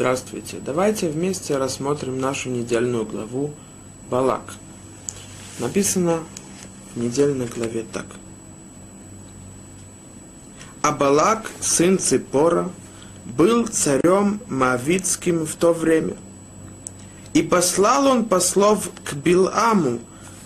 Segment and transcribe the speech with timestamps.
[0.00, 0.56] Здравствуйте.
[0.64, 3.52] Давайте вместе рассмотрим нашу недельную главу
[4.08, 4.54] Балак.
[5.58, 6.20] Написано
[6.94, 8.06] в недельной главе так.
[10.80, 12.70] А Балак, сын Ципора,
[13.26, 16.16] был царем Моавицким в то время.
[17.34, 19.98] И послал он послов к Биламу,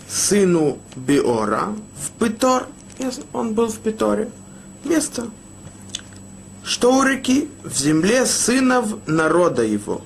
[0.09, 2.67] сыну Биора, в Питор.
[3.33, 4.33] Он был в Питоре.
[4.83, 5.29] Место,
[6.65, 10.01] что у реки в земле сынов народа его,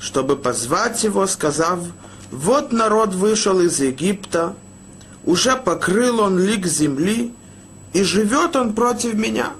[0.00, 1.78] чтобы позвать его, сказав,
[2.30, 4.56] вот народ вышел из Египта,
[5.24, 7.32] уже покрыл он лик земли,
[7.92, 9.52] и живет он против меня.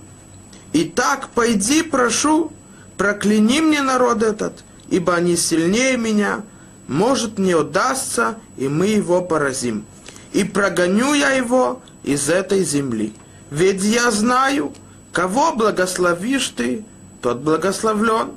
[0.73, 2.51] Итак, пойди, прошу,
[2.97, 6.43] прокляни мне народ этот, ибо они сильнее меня,
[6.89, 9.85] может не удастся, и мы его поразим.
[10.33, 13.13] И прогоню я его из этой земли.
[13.51, 14.73] Ведь я знаю,
[15.13, 16.85] Кого благословишь ты,
[17.21, 18.31] тот благословлен,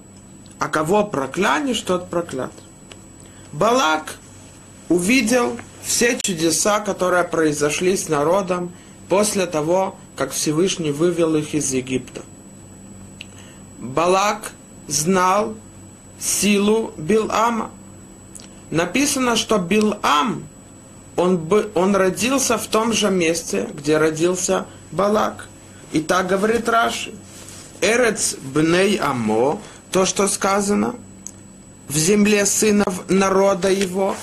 [0.60, 2.52] а кого проклянешь, тот проклят.
[3.54, 4.18] Балак
[4.90, 8.74] увидел все чудеса, которые произошли с народом
[9.08, 12.22] после того, как Всевышний вывел их из Египта.
[13.80, 14.52] Балак
[14.88, 15.56] знал
[16.20, 17.72] силу Билама.
[18.70, 20.44] Написано, что Билам,
[21.16, 25.48] он, бы, он родился в том же месте, где родился Балак–
[25.96, 27.14] и так говорит Раши.
[27.80, 30.96] Эрец бней амо, то, что сказано,
[31.88, 34.18] в земле сынов народа его,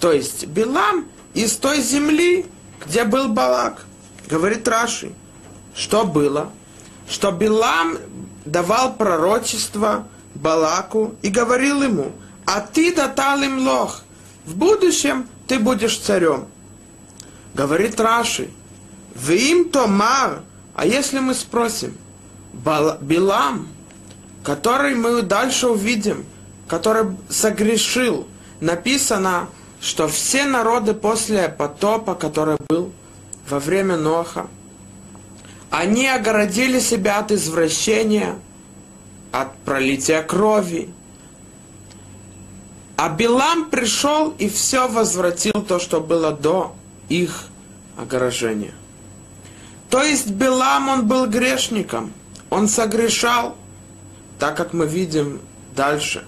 [0.00, 1.04] то есть Билам
[1.34, 2.46] из той земли,
[2.86, 3.84] где был Балак.
[4.26, 5.12] Говорит Раши,
[5.74, 6.50] что было?
[7.06, 7.98] Что Билам
[8.46, 12.12] давал пророчество Балаку и говорил ему,
[12.46, 14.00] а ты датал им лох,
[14.46, 16.46] в будущем ты будешь царем.
[17.52, 18.48] Говорит Раши,
[19.14, 20.40] в им томар,
[20.78, 21.98] а если мы спросим,
[23.00, 23.66] Билам,
[24.44, 26.24] который мы дальше увидим,
[26.68, 28.28] который согрешил,
[28.60, 29.48] написано,
[29.80, 32.92] что все народы после потопа, который был
[33.50, 34.46] во время Ноха,
[35.68, 38.38] они огородили себя от извращения,
[39.32, 40.90] от пролития крови.
[42.96, 46.76] А Билам пришел и все возвратил то, что было до
[47.08, 47.46] их
[47.96, 48.77] огорожения.
[49.90, 52.12] То есть Белам, он был грешником,
[52.50, 53.56] он согрешал,
[54.38, 55.40] так как мы видим
[55.74, 56.26] дальше.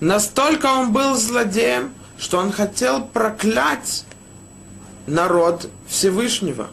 [0.00, 4.04] Настолько он был злодеем, что он хотел проклять
[5.06, 6.70] народ Всевышнего.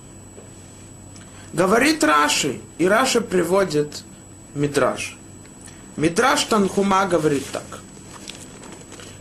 [1.51, 4.03] Говорит Раши, и Раши приводит
[4.55, 5.17] Мидраш.
[5.97, 7.81] Мидраш Танхума говорит так,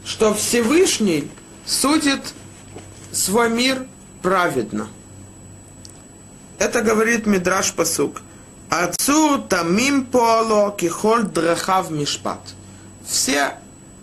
[0.04, 1.30] что Всевышний
[1.66, 2.32] судит
[3.12, 3.86] свой мир
[4.22, 4.88] праведно–
[6.61, 8.21] это говорит Мидраш Пасук.
[8.69, 12.39] Отцу тамим поало кихоль драхав мишпат.
[13.05, 13.53] Все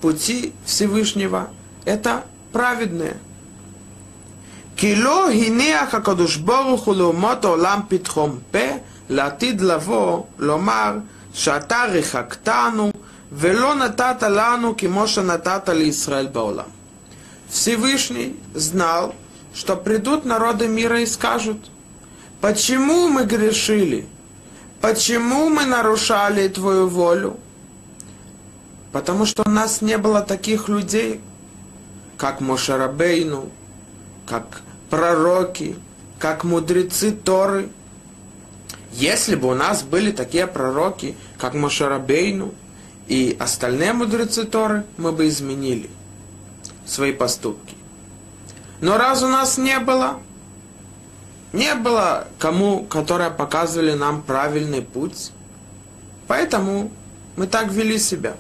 [0.01, 1.51] пути Всевышнего
[1.85, 3.17] это праведные.
[4.77, 8.79] Кило הניח הקדוש ברוך הוא לאומות העולם פתחום פה
[9.09, 10.97] לעתיד לבוא, לומר
[11.35, 12.91] שאתה רחקתנו
[13.33, 16.65] ולא נתת לנו כמו שנתת לישראל בעולם.
[17.51, 19.15] Всевышний знал,
[19.55, 21.75] что придут народы мира и скажут –
[22.42, 24.08] Почему мы грешили?
[24.82, 27.38] Почему мы нарушали Твою волю?
[28.94, 31.20] Потому что у нас не было таких людей,
[32.18, 33.50] как Мошарабейну,
[34.26, 35.76] как пророки,
[36.18, 37.70] как мудрецы Торы.
[38.94, 42.54] Если бы у нас были такие пророки, как Мошарабейну
[43.08, 45.90] и остальные мудрецы Торы, мы бы изменили
[46.86, 47.76] свои поступки.
[48.82, 50.20] Но раз у нас не было,
[51.52, 55.32] не было кому, которые показывали нам правильный путь.
[56.28, 56.92] Поэтому
[57.36, 58.36] мы так вели себя.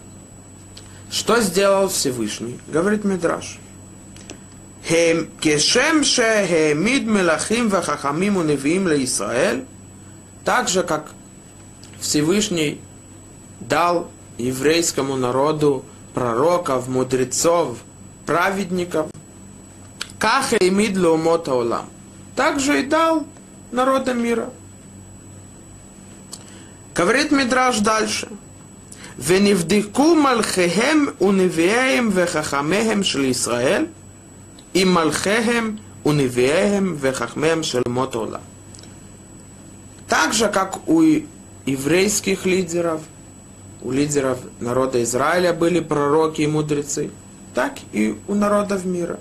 [1.09, 2.59] Что сделал Всевышний?
[2.67, 3.57] Говорит Мидраш.
[4.87, 9.65] Кешем ше хемид мелахим вахахамим уневиим ле Исраэль.
[10.45, 11.11] Так же, как
[11.99, 12.79] Всевышний
[13.59, 15.83] дал еврейскому народу
[16.13, 17.77] пророков, мудрецов,
[18.25, 19.07] праведников.
[20.19, 21.89] Каха имид ломота олам
[22.36, 23.26] также и дал
[23.72, 24.50] народам мира.
[26.94, 28.28] Говорит Мидраш дальше.
[29.18, 33.86] ונבדקו מלכיהם ונביאיהם וחכמיהם של ישראל
[34.74, 35.76] עם מלכיהם
[36.06, 38.40] ונביאיהם וחכמיהם של מות עולם.
[40.06, 41.02] Так же, как у
[41.64, 43.00] еврейских лидеров,
[43.80, 47.10] у лидеров народа Израиля были пророки и мудрецы,
[47.54, 49.18] так и у народов мира.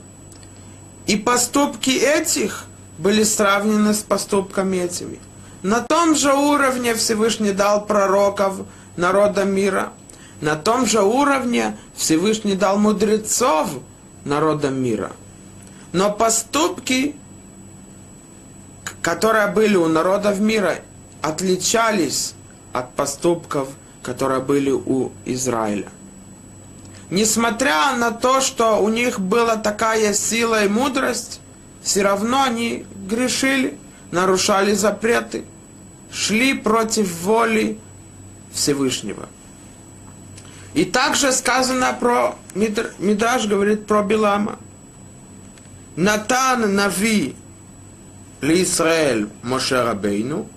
[1.08, 2.66] И поступки этих
[2.99, 5.19] были сравнены с поступками этими.
[5.63, 8.61] На том же уровне Всевышний дал пророков
[8.97, 9.93] народа мира.
[10.41, 13.71] на том же уровне Всевышний дал мудрецов
[14.25, 15.11] народам мира.
[15.93, 17.17] Но поступки,
[19.03, 20.77] которые были у народов мира,
[21.23, 22.35] отличались
[22.73, 23.69] от поступков,
[24.03, 25.89] которые были у Израиля.
[27.11, 31.41] Несмотря на то, что у них была такая сила и мудрость,
[31.82, 33.78] все равно они грешили,
[34.12, 35.44] нарушали запреты,
[36.12, 37.80] шли против воли
[38.52, 39.28] Всевышнего.
[40.74, 44.58] И также сказано про, Мидраш говорит про Билама.
[45.96, 47.36] Натан Нави
[48.42, 50.48] לישראל משה רבינו,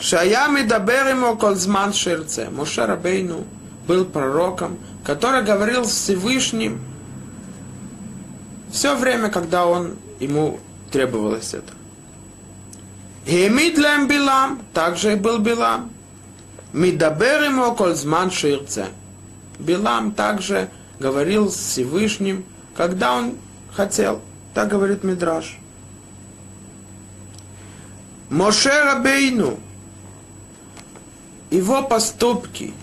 [0.00, 2.46] שהיה מדבר עמו כל זמן שירצה.
[2.50, 3.44] משה רבינו
[3.86, 6.80] был пророком, который говорил с Всевышним
[8.70, 10.59] все время, когда он, ему
[10.91, 11.73] требовалось это.
[13.25, 15.91] Гемид лем Билам, также и был Билам.
[16.73, 18.87] Мидабер ему кользман ширце.
[19.59, 20.69] Билам также
[20.99, 23.35] говорил с Всевышним, когда он
[23.73, 24.21] хотел.
[24.53, 25.57] Так говорит Мидраш.
[28.29, 29.57] Моше Рабейну,
[31.49, 32.73] его поступки,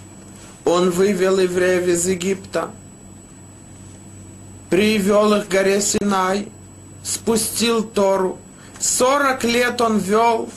[0.65, 2.71] он вывел евреев из Египта,
[4.71, 6.49] привел их к горе Синай,
[7.05, 8.39] спустил Тору.
[8.81, 10.49] Сорок лет он вел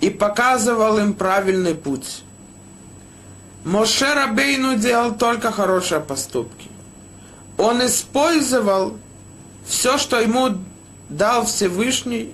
[0.00, 2.22] и показывал им правильный путь.
[3.64, 6.68] Моше Рабейну делал только хорошие поступки.
[7.56, 8.96] Он использовал
[9.66, 10.58] все, что ему
[11.08, 12.32] дал Всевышний,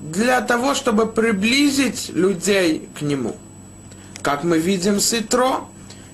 [0.00, 3.36] для того, чтобы приблизить людей к нему.
[4.20, 5.68] Как мы видим с Итро,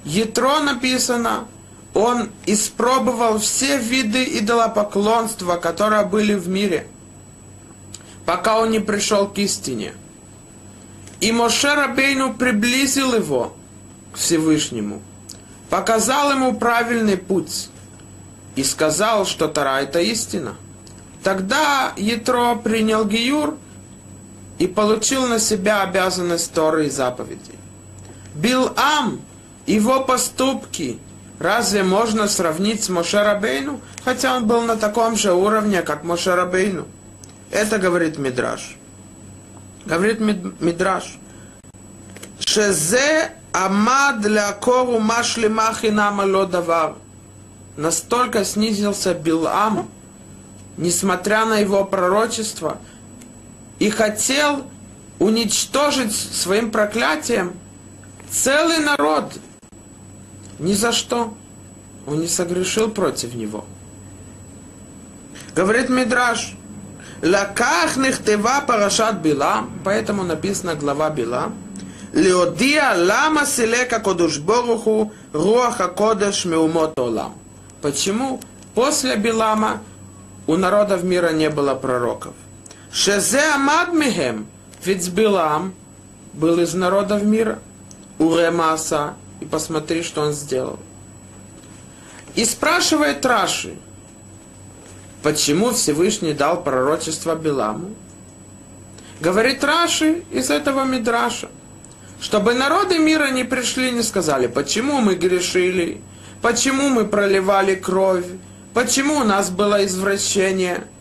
[0.05, 1.49] Ятро написано,
[1.95, 6.87] он испробовал все виды идолопоклонства, которые были в мире,
[8.25, 9.93] пока он не пришел к истине.
[11.21, 13.55] И Моше Рабейну приблизил его
[14.13, 15.03] к Всевышнему,
[15.69, 17.69] показал ему правильный путь
[18.57, 20.57] и сказал, что Тара это истина.
[21.23, 23.57] Тогда Ятро принял Гиюр
[24.59, 27.59] и получил на себя обязанность Торы и заповедей.
[28.35, 29.21] Билам,
[29.67, 30.99] его поступки,
[31.41, 36.37] разве можно сравнить с Моше Рабейну, хотя он был на таком же уровне, как Моше
[36.37, 36.87] Рабейну?
[37.51, 38.77] Это говорит Мидраш.
[39.87, 41.19] Говорит Мидраш.
[42.39, 46.95] Шезе амад ля кору машли махинама лодавар.
[47.77, 49.89] Настолько снизился Билам,
[50.77, 52.79] несмотря на его пророчество,
[53.79, 54.67] и хотел
[55.19, 57.55] уничтожить своим проклятием
[58.31, 59.33] целый народ.
[60.61, 61.35] Ни за что.
[62.07, 63.65] Он не согрешил против него.
[65.57, 66.55] Говорит Мидраш,
[67.23, 71.53] Лаках нехтева парашат Била, поэтому написана глава Била,
[72.13, 77.35] Леодия лама селека кодушборуху руаха кодеш меумот олам.
[77.83, 78.41] Почему
[78.75, 79.81] после Билама
[80.47, 82.35] у народов мира не было пророков?
[82.93, 84.47] Шезе амад михем,
[84.85, 85.73] ведь Билам
[86.33, 87.59] был из народов мира.
[88.19, 90.79] Уремаса, и посмотри, что он сделал.
[92.35, 93.75] И спрашивает Раши,
[95.23, 97.95] почему Всевышний дал пророчество Биламу?
[99.21, 101.49] Говорит Раши из этого Мидраша,
[102.21, 106.01] чтобы народы мира не пришли и не сказали, почему мы грешили,
[106.41, 108.27] почему мы проливали кровь,
[108.73, 110.85] почему у нас было извращение–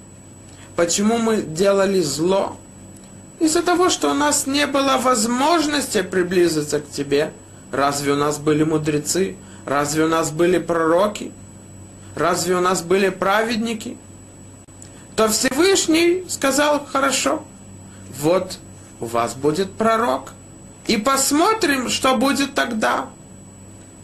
[0.79, 2.55] Почему мы делали зло?
[3.41, 7.33] Из-за того, что у нас не было возможности приблизиться к тебе.
[7.71, 9.35] Разве у нас были мудрецы?
[9.65, 11.31] Разве у нас были пророки?
[12.15, 13.97] Разве у нас были праведники?
[15.15, 17.43] То Всевышний сказал, хорошо,
[18.19, 18.57] вот
[18.99, 20.33] у вас будет пророк.
[20.87, 23.09] И посмотрим, что будет тогда.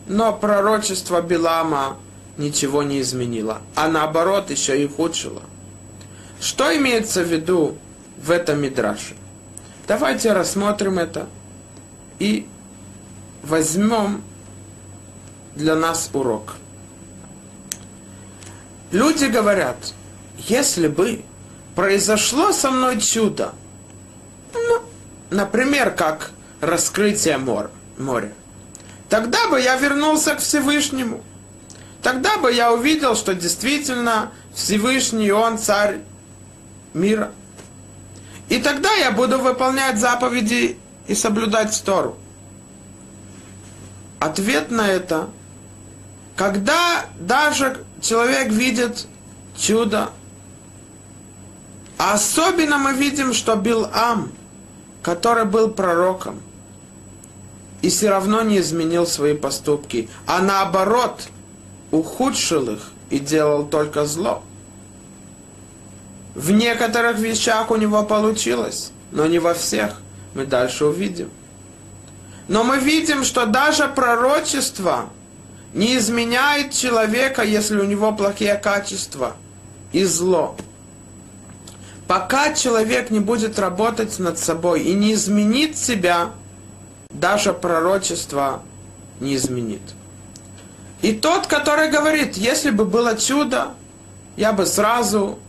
[0.08, 1.98] Но пророчество Билама
[2.38, 5.42] ничего не изменило, а наоборот еще и ухудшило.
[6.40, 7.78] Что имеется в виду
[8.22, 9.16] в этом мидраше?
[9.88, 11.28] Давайте рассмотрим это
[12.20, 12.48] и
[13.46, 14.24] возьмем
[15.56, 16.56] для нас урок.
[18.92, 19.94] Люди говорят,
[20.38, 21.24] если бы
[21.76, 23.54] произошло со мной чудо,
[24.54, 24.82] ну,
[25.30, 28.34] например, как раскрытие моря,
[29.10, 31.24] тогда бы я вернулся к Всевышнему.
[32.02, 36.00] Тогда бы я увидел, что действительно Всевышний, Он царь
[36.94, 37.32] мира.
[38.48, 42.16] И тогда я буду выполнять заповеди и соблюдать Тору.
[44.20, 45.30] Ответ на это,
[46.36, 49.08] когда даже человек видит
[49.58, 50.10] чудо,
[51.98, 54.32] а особенно мы видим, что Билам,
[55.02, 56.42] который был пророком,
[57.82, 61.28] и все равно не изменил свои поступки, а наоборот,
[61.92, 64.44] ухудшил их и делал только зло.
[66.34, 70.02] В некоторых вещах у него получилось, но не во всех.
[70.34, 71.30] Мы дальше увидим.
[72.48, 75.10] Но мы видим, что даже пророчество
[75.74, 79.36] не изменяет человека, если у него плохие качества
[79.92, 80.56] и зло.
[82.08, 86.32] Пока человек не будет работать над собой и не изменит себя,
[87.10, 88.62] даже пророчество
[89.20, 89.82] не изменит.
[91.02, 93.70] И тот, который говорит, если бы было чудо,
[94.38, 95.40] я бы сразу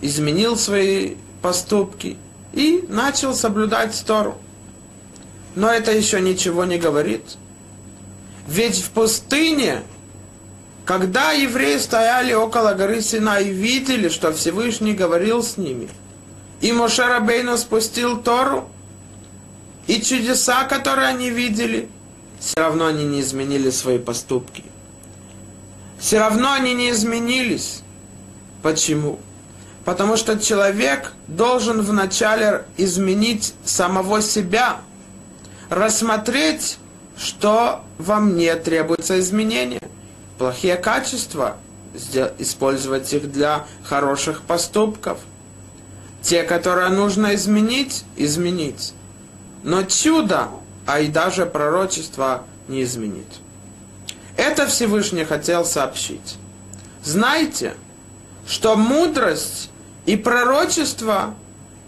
[0.00, 2.16] изменил свои поступки
[2.52, 4.38] и начал соблюдать Тору.
[5.54, 7.36] Но это еще ничего не говорит.
[8.46, 9.82] Ведь в пустыне,
[10.84, 15.88] когда евреи стояли около горы Сина и видели, что Всевышний говорил с ними,
[16.60, 18.68] и Моше Рабейну спустил Тору,
[19.86, 21.88] и чудеса, которые они видели,
[22.40, 24.64] все равно они не изменили свои поступки.
[25.98, 27.82] Все равно они не изменились.
[28.62, 29.18] Почему?
[29.84, 34.80] Потому что человек должен вначале изменить самого себя,
[35.72, 36.78] рассмотреть,
[37.16, 39.80] что во мне требуется изменения.
[40.38, 41.56] Плохие качества,
[42.38, 45.18] использовать их для хороших поступков.
[46.20, 48.92] Те, которые нужно изменить, изменить.
[49.62, 50.48] Но чудо,
[50.86, 53.26] а и даже пророчество не изменит.
[54.36, 56.36] Это Всевышний хотел сообщить.
[57.02, 57.74] Знаете,
[58.46, 59.70] что мудрость
[60.04, 61.34] и пророчество,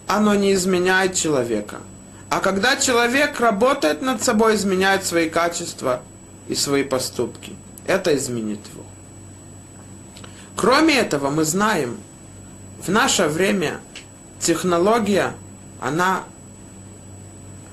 [0.06, 1.80] оно не изменяет человека.
[2.34, 6.02] А когда человек работает над собой, изменяет свои качества
[6.48, 7.52] и свои поступки.
[7.86, 8.82] Это изменит его.
[10.56, 11.96] Кроме этого, мы знаем,
[12.84, 13.78] в наше время
[14.40, 15.34] технология,
[15.80, 16.24] она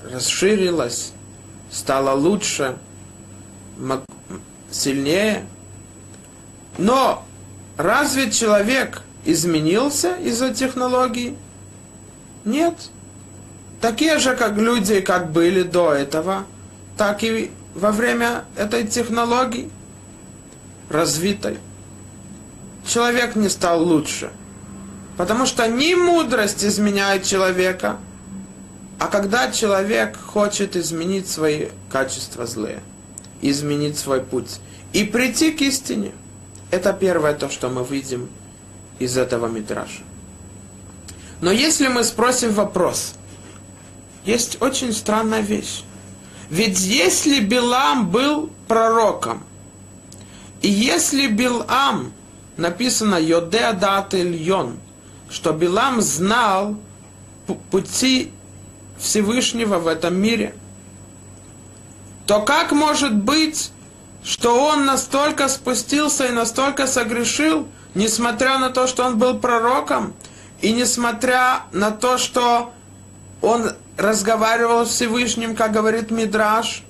[0.03, 1.13] расширилась,
[1.71, 2.77] стала лучше,
[4.69, 5.43] сильнее.
[6.77, 7.25] Но
[7.77, 11.35] разве человек изменился из-за технологий?
[12.45, 12.75] Нет.
[13.81, 16.45] Такие же, как люди, как были до этого,
[16.97, 19.69] так и во время этой технологии
[20.89, 21.57] развитой.
[22.85, 24.29] Человек не стал лучше.
[25.17, 27.97] Потому что ни мудрость изменяет человека,
[28.99, 32.81] а когда человек хочет изменить свои качества злые,
[33.41, 34.59] изменить свой путь
[34.93, 36.11] и прийти к истине,
[36.69, 38.29] это первое то, что мы видим
[38.99, 40.03] из этого мидраша.
[41.41, 43.15] Но если мы спросим вопрос,
[44.25, 45.83] есть очень странная вещь.
[46.49, 49.43] Ведь если Билам был пророком,
[50.61, 52.13] и если Билам,
[52.57, 54.77] написано Йодеа Дат Ильон,
[55.29, 56.75] что Билам знал
[57.71, 58.31] пути
[58.99, 60.53] Всевышнего в этом мире,
[62.27, 63.71] то как может быть,
[64.23, 70.13] что он настолько спустился и настолько согрешил, несмотря на то, что он был пророком,
[70.61, 72.71] и несмотря на то, что
[73.41, 76.83] он разговаривал с Всевышним, как говорит Мидраш,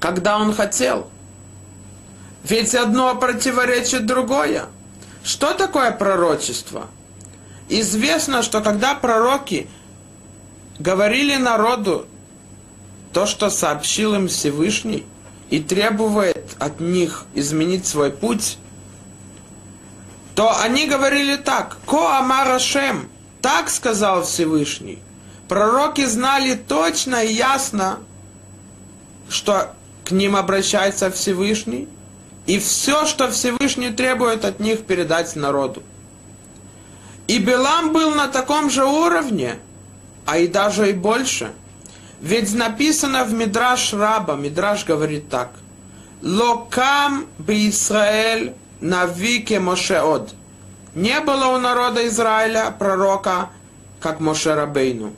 [0.00, 1.10] когда он хотел.
[2.44, 4.66] Ведь одно противоречит другое.
[5.24, 6.88] Что такое пророчество?
[7.68, 9.68] Известно, что когда пророки
[10.78, 12.06] говорили народу
[13.12, 15.06] то, что сообщил им Всевышний,
[15.52, 18.56] и требует от них изменить свой путь,
[20.34, 23.10] то они говорили так, «Ко Амарашем»,
[23.42, 24.98] так сказал Всевышний.
[25.52, 27.98] Пророки знали точно и ясно,
[29.28, 31.90] что к ним обращается Всевышний,
[32.46, 35.82] и все, что Всевышний требует от них, передать народу.
[37.26, 39.58] И Белам был на таком же уровне,
[40.24, 41.52] а и даже и больше.
[42.22, 45.50] Ведь написано в Мидраш Раба, Мидраш говорит так,
[46.22, 50.32] «Локам би Исраэль навике Мошеод».
[50.94, 53.50] Не было у народа Израиля пророка,
[54.00, 55.12] как Моше Рабейну.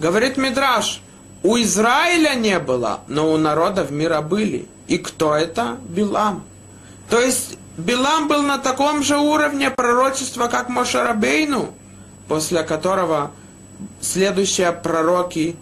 [0.00, 1.02] Говорит Мидраш,
[1.42, 4.66] у Израиля не было, но у народов мира были.
[4.88, 5.76] И кто это?
[5.90, 6.42] Билам.
[7.10, 11.74] То есть Билам был на таком же уровне пророчества, как Мошарабейну,
[12.28, 13.32] после которого
[14.00, 15.54] следующие пророки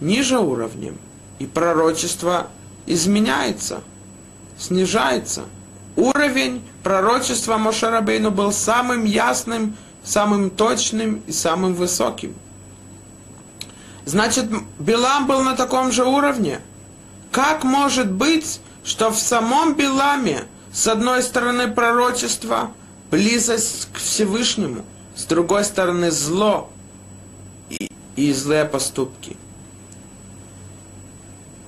[0.00, 0.98] ниже уровнем.
[1.38, 2.48] И пророчество
[2.86, 3.80] изменяется,
[4.58, 5.44] снижается.
[5.94, 12.34] Уровень пророчества Мошарабейну был самым ясным, самым точным и самым высоким.
[14.04, 14.46] Значит,
[14.78, 16.60] Билам был на таком же уровне.
[17.30, 22.72] Как может быть, что в самом Биламе, с одной стороны пророчество,
[23.10, 26.70] близость к Всевышнему, с другой стороны зло
[27.70, 29.36] и, и злые поступки?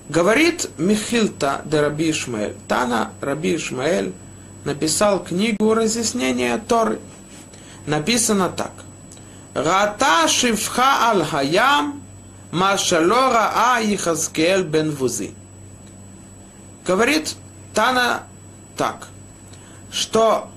[0.08, 2.56] Говорит Михилта де Раби Ишмаэль.
[2.68, 4.12] Тана Раби Ишмаэль
[4.64, 6.98] написал книгу разъяснения Торы.
[7.86, 8.72] Написано так.
[9.54, 12.03] Рата шивха аль хаям
[12.54, 15.34] машало раа Ихаскель бен Вузи.
[16.87, 17.34] Говорит
[17.75, 18.23] Тана
[18.76, 19.08] так,
[19.90, 20.49] что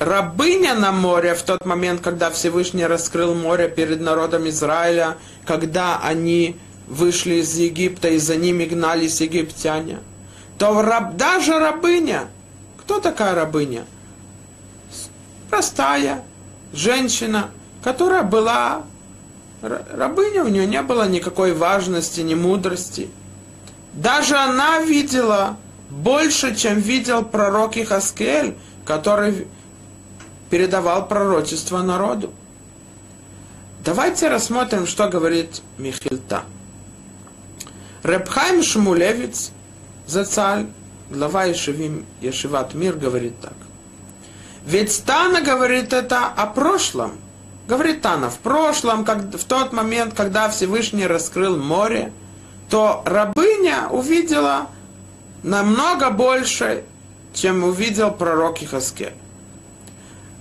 [0.00, 6.56] рабыня на море в тот момент, когда Всевышний раскрыл море перед народом Израиля, когда они
[6.88, 10.00] вышли из Египта и за ними гнались египтяне,
[10.58, 12.28] то раб, даже рабыня,
[12.78, 13.84] кто такая рабыня?
[15.48, 16.24] Простая
[16.72, 17.50] женщина,
[17.84, 18.82] которая была
[19.62, 23.10] рабыня, у нее не было никакой важности, ни мудрости.
[23.92, 25.56] Даже она видела
[25.90, 29.46] больше, чем видел пророк Ихаскель, который
[30.48, 32.32] передавал пророчество народу.
[33.84, 36.44] Давайте рассмотрим, что говорит Михильта.
[38.02, 39.52] Репхайм Шмулевец,
[40.06, 40.66] Зацаль,
[41.10, 43.54] глава Ешевим, Ешеват Мир, говорит так.
[44.66, 47.12] Ведь Тана говорит это о прошлом.
[47.70, 52.12] Говорит Тана, в прошлом, как, в тот момент, когда Всевышний раскрыл море,
[52.68, 54.66] то рабыня увидела
[55.44, 56.82] намного больше,
[57.32, 59.14] чем увидел пророк Ихаскель.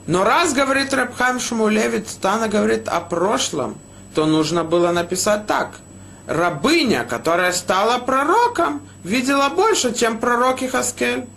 [0.08, 3.78] Но раз говорит Рабхам Шмулевит, Тана говорит о прошлом,
[4.16, 5.82] то нужно было написать так.
[6.26, 11.28] Рабыня, которая стала пророком, видела больше, чем пророк Ихаскель.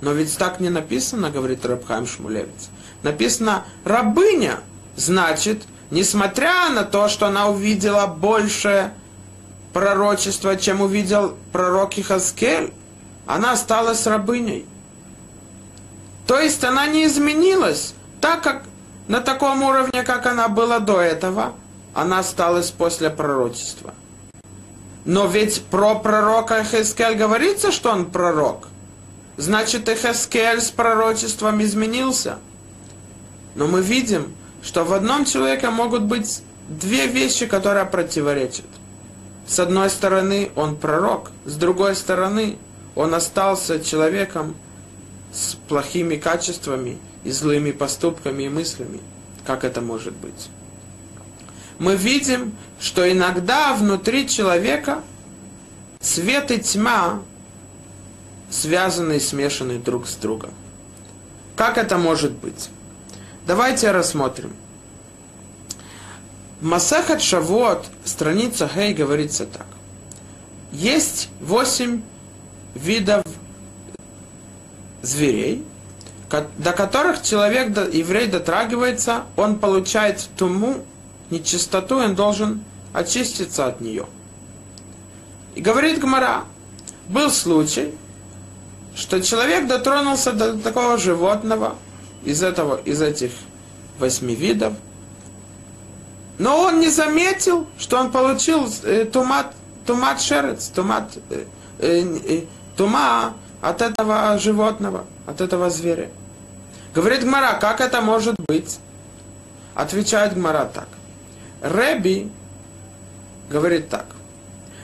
[0.00, 2.70] Но ведь так не написано, говорит Рабхам Шмулевец.
[3.04, 4.58] Написано рабыня,
[5.00, 8.92] значит, несмотря на то, что она увидела больше
[9.72, 12.72] пророчества, чем увидел пророк Ихаскель,
[13.26, 14.66] она осталась рабыней.
[16.26, 18.64] То есть она не изменилась, так как
[19.08, 21.54] на таком уровне, как она была до этого,
[21.94, 23.94] она осталась после пророчества.
[25.04, 28.68] Но ведь про пророка Хескель говорится, что он пророк.
[29.36, 32.38] Значит, Хескель с пророчеством изменился.
[33.54, 38.66] Но мы видим, что в одном человеке могут быть две вещи, которые противоречат.
[39.46, 42.56] С одной стороны, он пророк, с другой стороны,
[42.94, 44.54] он остался человеком,
[45.32, 49.00] с плохими качествами и злыми поступками и мыслями.
[49.46, 50.48] Как это может быть?
[51.78, 55.02] Мы видим, что иногда внутри человека
[56.00, 57.22] свет и тьма
[58.50, 60.50] связаны и смешаны друг с другом.
[61.56, 62.68] Как это может быть?
[63.50, 64.54] Давайте рассмотрим.
[66.60, 69.66] Масахат Шавот, страница Хей, говорится так.
[70.70, 72.02] Есть восемь
[72.76, 73.24] видов
[75.02, 75.66] зверей,
[76.58, 80.86] до которых человек, еврей дотрагивается, он получает туму,
[81.30, 84.06] нечистоту, он должен очиститься от нее.
[85.56, 86.44] И говорит Гмара,
[87.08, 87.92] был случай,
[88.94, 91.74] что человек дотронулся до такого животного
[92.24, 93.32] из, этого, из этих
[93.98, 94.74] восьми видов,
[96.38, 99.54] но он не заметил, что он получил э, тумат,
[99.86, 101.44] тумат шерец, тумат, э,
[101.78, 102.44] э, э,
[102.76, 106.08] тума от этого животного, от этого зверя.
[106.94, 108.78] Говорит Гмара, как это может быть?
[109.74, 110.88] Отвечает Гмара так.
[111.62, 112.30] Реби
[113.50, 114.06] говорит так.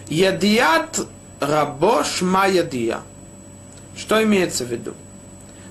[0.08, 1.06] Ядият
[1.40, 3.00] рабо шма ядия.
[3.96, 4.94] Что имеется в виду?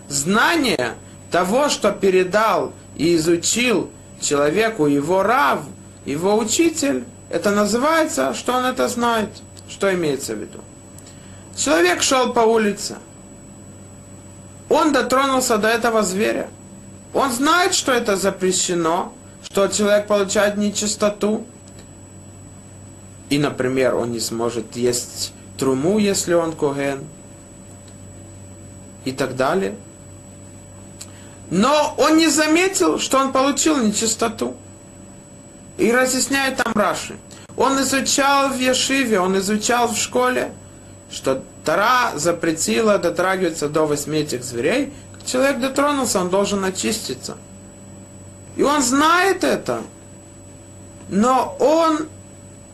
[0.10, 0.96] Знание
[1.32, 5.62] того, что передал и изучил человеку его рав,
[6.06, 9.30] его учитель, это называется, что он это знает.
[9.68, 10.60] Что имеется в виду?
[11.56, 12.98] Человек шел по улице.
[14.70, 16.50] Он дотронулся до этого зверя.
[17.14, 21.46] Он знает, что это запрещено, что человек получает нечистоту.
[23.30, 27.04] И, например, он не сможет есть труму, если он коген.
[29.06, 29.76] И так далее.
[31.50, 34.56] Но он не заметил, что он получил нечистоту.
[35.78, 37.18] И разъясняет там Раши.
[37.58, 40.52] Он изучал в Ешиве, он изучал в школе–
[41.12, 44.94] что Тара запретила дотрагиваться до восьми этих зверей,
[45.26, 47.38] человек дотронулся, он должен очиститься.
[48.56, 49.82] И он знает это,
[51.10, 52.08] но он,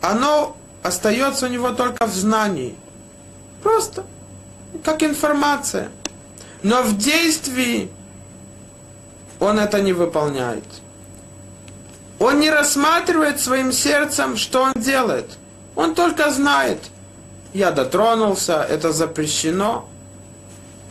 [0.00, 2.74] оно остается у него только в знании.
[3.62, 4.04] Просто
[4.84, 5.90] как информация.
[6.62, 7.90] Но в действии
[9.42, 10.64] он это не выполняет.
[12.18, 15.26] Он не рассматривает своим сердцем, что он делает.
[15.74, 16.78] Он только знает–
[17.52, 19.88] я дотронулся, это запрещено,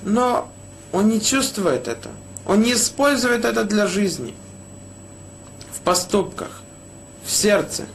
[0.04, 0.52] но
[0.92, 2.10] он не чувствует это.
[2.46, 4.36] Он не использует это для жизни.
[5.74, 6.62] В поступках,
[7.26, 7.86] в сердце.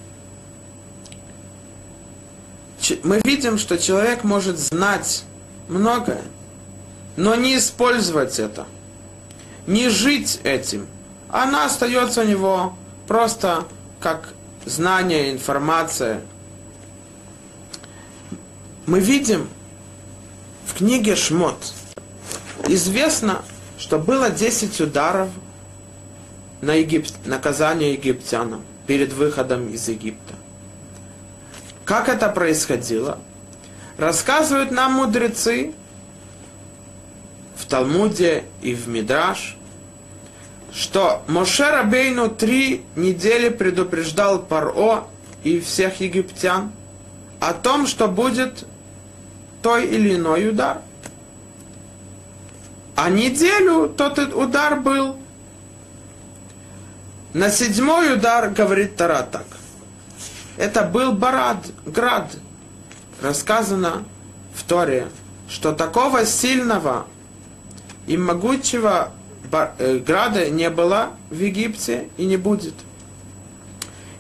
[3.03, 5.25] Мы видим, что человек может знать
[5.69, 6.23] многое,
[7.16, 8.66] но не использовать это,
[9.66, 10.87] не жить этим.
[11.29, 12.74] Она остается у него
[13.07, 13.64] просто
[14.00, 14.29] как
[14.64, 16.20] знание, информация.
[18.87, 19.48] Мы видим
[20.66, 21.72] в книге Шмот,
[22.68, 23.42] известно,
[23.79, 25.29] что было 10 ударов
[26.61, 30.35] на Египт, наказание египтянам перед выходом из Египта.
[31.85, 33.18] Как это происходило?
[33.98, 35.74] Рассказывают нам мудрецы
[37.66, 39.57] в Талмуде и в Мидраш,
[40.72, 45.09] что Моше Рабейну три недели предупреждал Паро
[45.42, 46.70] и всех египтян
[47.40, 48.64] о том, что будет
[49.62, 50.79] той или иной удар.
[52.94, 55.16] А неделю тот удар был.
[57.33, 59.46] На седьмой удар говорит Тара так.
[60.57, 62.31] Это был Барад, град.
[63.20, 64.05] Рассказано
[64.55, 65.09] в Торе,
[65.48, 67.07] что такого сильного
[68.07, 69.12] и могучего
[69.79, 72.75] э, града не было в Египте и не будет.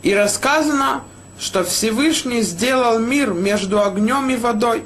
[0.02, 1.04] И рассказано,
[1.38, 4.84] что Всевышний сделал мир между огнем и водой,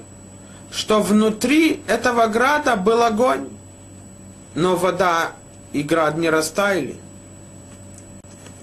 [0.71, 3.49] что внутри этого града был огонь,
[4.55, 5.33] но вода
[5.73, 6.97] и град не растаяли.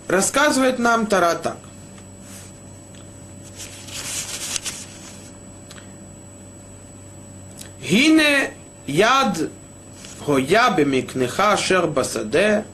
[0.08, 1.58] Рассказывает нам Тара так.
[7.82, 8.54] Гине
[8.86, 9.50] яд
[10.28, 12.66] Хоя бемикнеха шер басаде,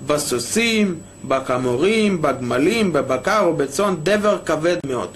[0.00, 5.10] басусим, бакамурим, багмалим, бабакару, бецон, девер кавед мед.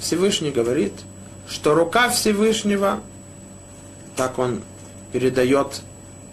[0.00, 0.92] Всевышний говорит,
[1.48, 2.98] что рука Всевышнего,
[4.16, 4.60] так он
[5.12, 5.82] передает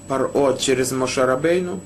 [0.07, 1.79] Паро через Мошарабейну,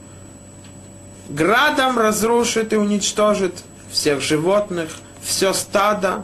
[1.27, 4.89] градом разрушит и уничтожит всех животных,
[5.21, 6.23] все стадо,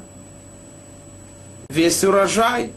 [1.67, 2.71] весь урожай,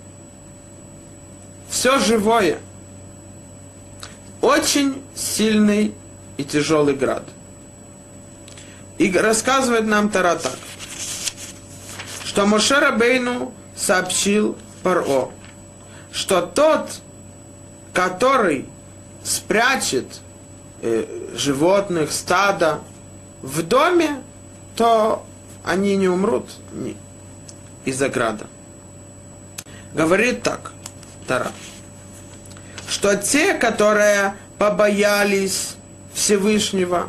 [1.71, 2.59] все живое–
[4.43, 5.95] очень сильный
[6.37, 7.23] и тяжелый град.
[8.99, 10.59] И рассказывает нам Тара так,
[12.25, 15.31] что Мошера Бейну сообщил Паро,
[16.11, 17.01] что тот,
[17.95, 18.67] который
[19.23, 20.21] спрячет
[20.83, 22.81] э, животных, стада
[23.43, 24.21] в доме,
[24.75, 25.25] то
[25.65, 26.51] они не умрут
[27.85, 28.49] из-за града.
[29.95, 30.73] Говорит так,
[31.29, 31.53] Тара,
[32.93, 35.77] что те, которые побоялись
[36.13, 37.09] Всевышнего,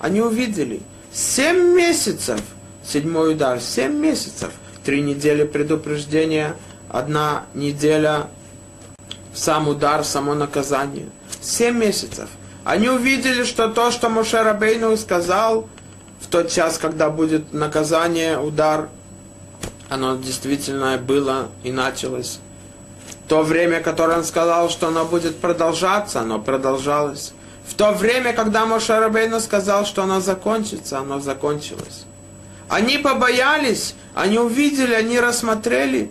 [0.00, 2.40] они увидели семь месяцев,
[2.84, 4.50] седьмой удар, семь месяцев,
[4.84, 6.56] три недели предупреждения,
[6.88, 8.26] одна неделя
[9.32, 11.06] сам удар, само наказание.
[11.40, 12.28] Семь месяцев.
[12.64, 15.68] Они увидели, что то, что Моше Рабейну сказал
[16.20, 18.88] в тот час, когда будет наказание, удар,
[19.88, 22.40] оно действительно было и началось.
[23.30, 27.32] То время, которое он сказал, что оно будет продолжаться, оно продолжалось.
[27.64, 32.06] В то время, когда Моше Рабейну сказал, что оно закончится, оно закончилось.
[32.68, 36.10] Они побоялись, они увидели, они рассмотрели,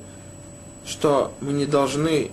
[0.85, 2.31] что мы не должны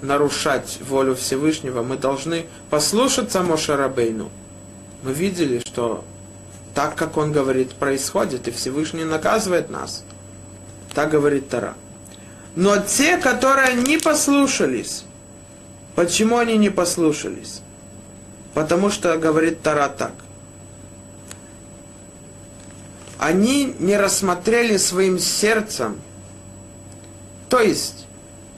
[0.00, 4.30] нарушать волю Всевышнего, мы должны послушаться Моше Рабейну.
[5.02, 6.04] Мы видели, что
[6.74, 10.04] так, как он говорит, происходит, и Всевышний наказывает нас.
[10.94, 11.74] Так говорит Тара.
[12.56, 15.04] Но те, которые не послушались,
[15.94, 17.60] почему они не послушались?
[18.54, 20.12] Потому что говорит Тара так.
[23.18, 26.00] Они не рассмотрели своим сердцем.
[27.48, 28.06] То есть,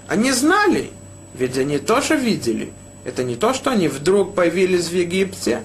[0.09, 0.91] они знали,
[1.35, 2.73] ведь они тоже видели.
[3.05, 5.63] Это не то, что они вдруг появились в Египте.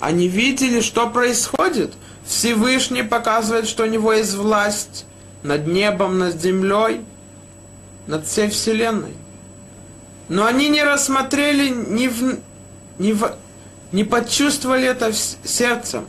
[0.00, 1.92] Они видели, что происходит.
[2.24, 5.04] Всевышний показывает, что у него есть власть
[5.42, 7.02] над небом, над землей,
[8.10, 9.14] над всей вселенной.
[10.28, 12.38] Но они не рассмотрели, не, в,
[12.98, 13.36] не, в,
[13.92, 16.06] не почувствовали это сердцем,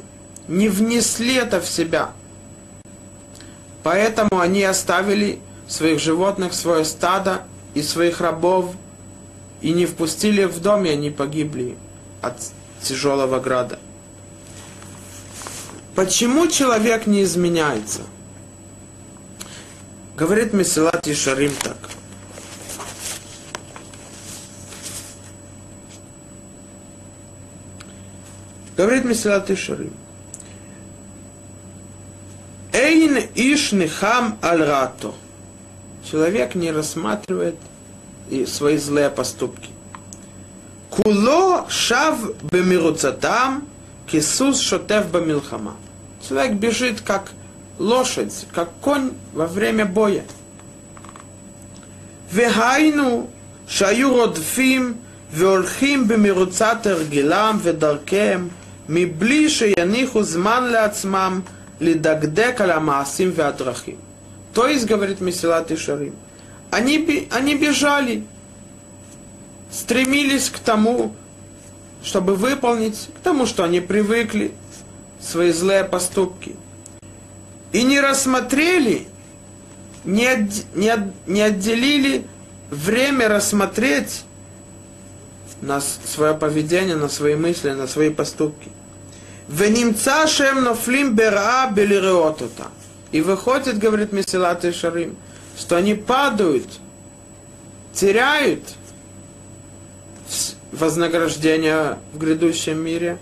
[0.47, 2.09] не внесли это в себя.
[3.83, 7.43] Поэтому они оставили своих животных, свое стадо
[7.75, 8.73] и своих рабов
[9.61, 11.77] и не впустили в дом, и они погибли
[12.21, 12.35] от
[12.81, 13.77] тяжелого града.
[15.93, 18.01] Почему человек не изменяется?
[20.21, 21.77] Говорит Месилат Ишарим так.
[28.77, 29.95] Говорит Месилат Ишарим.
[32.71, 35.15] Эйн иш нехам аль рато.
[36.05, 37.55] Человек не рассматривает
[38.45, 39.71] свои злые поступки.
[40.91, 43.67] Куло шав бемируцатам,
[44.05, 45.77] кисус шотев бамилхама.
[46.21, 47.31] Человек бежит как
[47.80, 50.24] лошадь, как конь во время боя.
[52.32, 53.28] והיינו
[53.66, 54.94] שהיו רודפים
[55.32, 58.48] והולכים במרוצת הרגלם ודרכיהם
[58.88, 61.40] מבלי שיניחו זמן לעצמם
[61.80, 63.96] לדקדק על המעשים והדרכים.
[64.52, 66.14] То есть, говорит Месилат Ишарим,
[66.70, 68.24] они, они бежали,
[69.70, 71.14] стремились к тому,
[72.02, 74.52] чтобы выполнить, к тому, что они привыкли,
[75.20, 76.56] свои злые поступки.
[77.71, 79.07] И не рассмотрели,
[80.03, 82.25] не, от, не, от, не отделили
[82.69, 84.23] время рассмотреть
[85.61, 88.69] на свое поведение, на свои мысли, на свои поступки.
[89.47, 92.67] Венимца шем нофлим бера белиреотота.
[93.11, 95.17] И выходит, говорит Месилат и Шарим,
[95.57, 96.67] что они падают,
[97.93, 98.63] теряют
[100.71, 103.17] вознаграждение в грядущем мире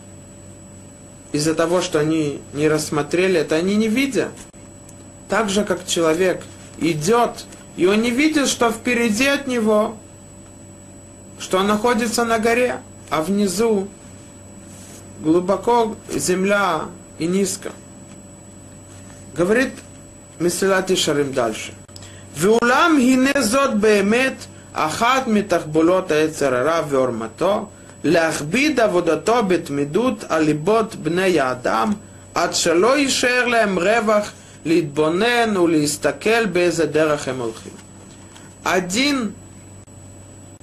[1.31, 4.31] из-за того, что они не рассмотрели это, они не видят.
[5.27, 6.43] Так же, как человек
[6.79, 7.45] идет,
[7.77, 9.95] и он не видит, что впереди от него,
[11.39, 13.87] что он находится на горе, а внизу
[15.19, 16.85] глубоко земля
[17.19, 17.71] и низко.
[19.35, 19.73] Говорит
[20.39, 21.73] Месилати Шарим дальше.
[22.35, 23.33] Веулам гине
[23.75, 24.37] беемет
[24.73, 27.69] ахат митахбулота эцерара вермато
[28.04, 31.92] להכביד עבודתו בתמידות על ליבות בני האדם,
[32.34, 34.32] עד שלא יישאר להם רווח
[34.64, 37.72] להתבונן ולהסתכל באיזה דרך הם הולכים.
[38.64, 39.34] Один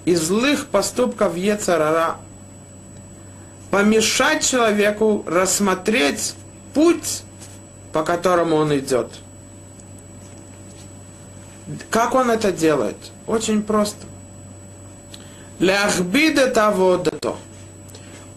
[0.05, 2.15] из злых поступков Ецарара
[3.69, 6.33] помешать человеку рассмотреть
[6.73, 7.21] путь,
[7.93, 9.07] по которому он идет.
[11.91, 12.97] Как он это делает?
[13.27, 14.07] Очень просто.
[15.59, 17.14] Ляхбида того то.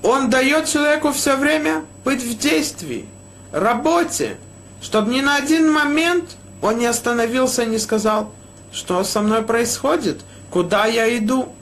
[0.09, 3.05] он дает человеку все время быть в действии,
[3.51, 4.37] работе,
[4.81, 6.31] чтобы ни на один момент
[6.63, 8.33] он не остановился и не сказал,
[8.73, 11.53] что со мной происходит, куда я иду,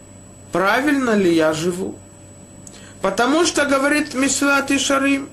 [0.53, 1.95] правильно ли я живу.
[3.01, 5.27] Потому что, говорит Мишлат и Шарим,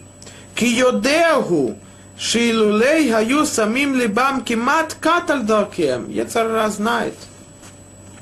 [0.56, 1.78] киодеагу
[2.18, 6.10] шилулей хаю самим либам кимат каталь даркем.
[6.10, 7.14] Яцара знает,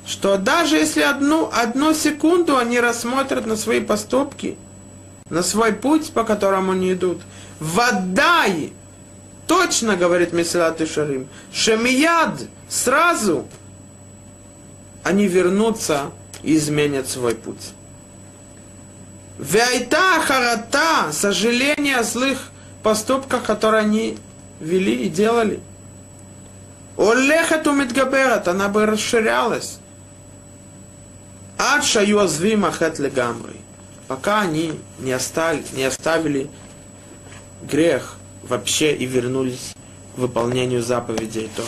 [0.05, 4.55] что даже если одну, одну секунду они рассмотрят на свои поступки,
[5.33, 7.23] на свой путь, по которому они идут,
[7.59, 8.71] водай,
[9.47, 13.47] точно, говорит Месилат и Шарим, шемияд, сразу
[15.03, 16.11] они вернутся
[16.43, 17.71] и изменят свой путь.
[19.39, 22.51] Вяйта харата, сожаление о злых
[22.83, 24.19] поступках, которые они
[24.59, 25.61] вели и делали.
[26.95, 29.79] Олехат умитгаберат, она бы расширялась.
[31.57, 33.62] Ад шаю азвим ахет легамры.
[34.13, 36.47] Пока они не оставили, не оставили
[37.63, 39.73] грех вообще и вернулись
[40.13, 41.67] к выполнению заповедей Торы.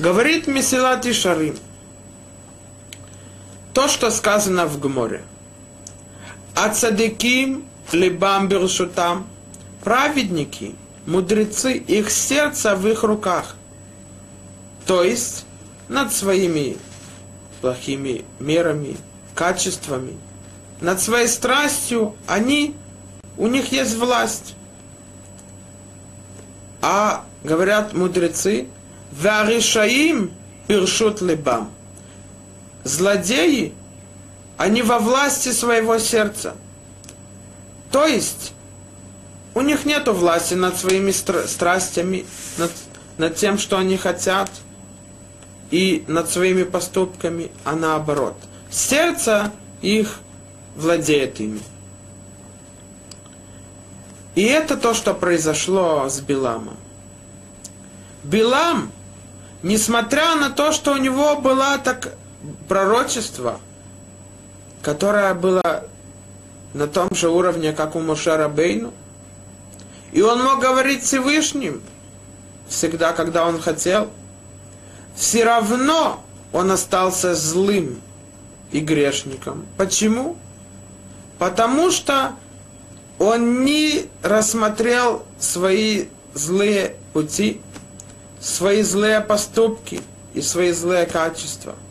[0.00, 1.56] Говорит Месилат и Шарим.
[3.74, 5.22] То, что сказано в Гморе–
[6.56, 9.28] Ацадыким либам бершутам.
[9.84, 10.74] Праведники,
[11.06, 13.54] мудрецы, их сердце в их руках.
[14.84, 15.46] То есть
[15.88, 16.76] над своими
[17.60, 18.96] плохими мерами,
[19.36, 20.18] качествами,
[20.80, 22.74] над своей страстью, они,
[23.36, 24.54] у них есть власть.
[26.80, 28.68] А, говорят мудрецы,
[29.10, 30.30] Варишаим
[30.66, 31.70] першут либам.
[32.84, 33.74] Злодеи
[34.56, 36.54] они во власти своего сердца.
[37.90, 38.52] То есть,
[39.54, 42.26] у них нет власти над своими страстями,
[42.58, 42.70] над,
[43.16, 44.50] над тем, что они хотят,
[45.70, 48.36] и над своими поступками, а наоборот.
[48.70, 50.20] Сердце их
[50.78, 51.60] владеет ими.
[54.34, 56.76] И это то, что произошло с Биламом.
[58.24, 58.90] Билам,
[59.62, 62.14] несмотря на то, что у него было так
[62.66, 63.60] пророчество–
[64.82, 65.84] которая была
[66.74, 68.92] на том же уровне, как у Мошера Бейну.
[70.12, 71.82] И он мог говорить Всевышним
[72.68, 74.10] всегда, когда он хотел.
[75.14, 78.00] Все равно он остался злым
[78.70, 79.66] и грешником.
[79.76, 80.36] Почему?
[81.38, 82.34] Потому что
[83.18, 87.60] он не рассмотрел свои злые пути,
[88.40, 90.00] свои злые поступки
[90.34, 91.74] и свои злые качества–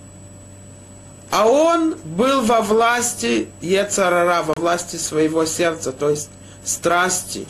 [1.30, 6.30] а он был во власти Ецарара, во власти своего сердца, то есть
[6.64, 7.46] страсти,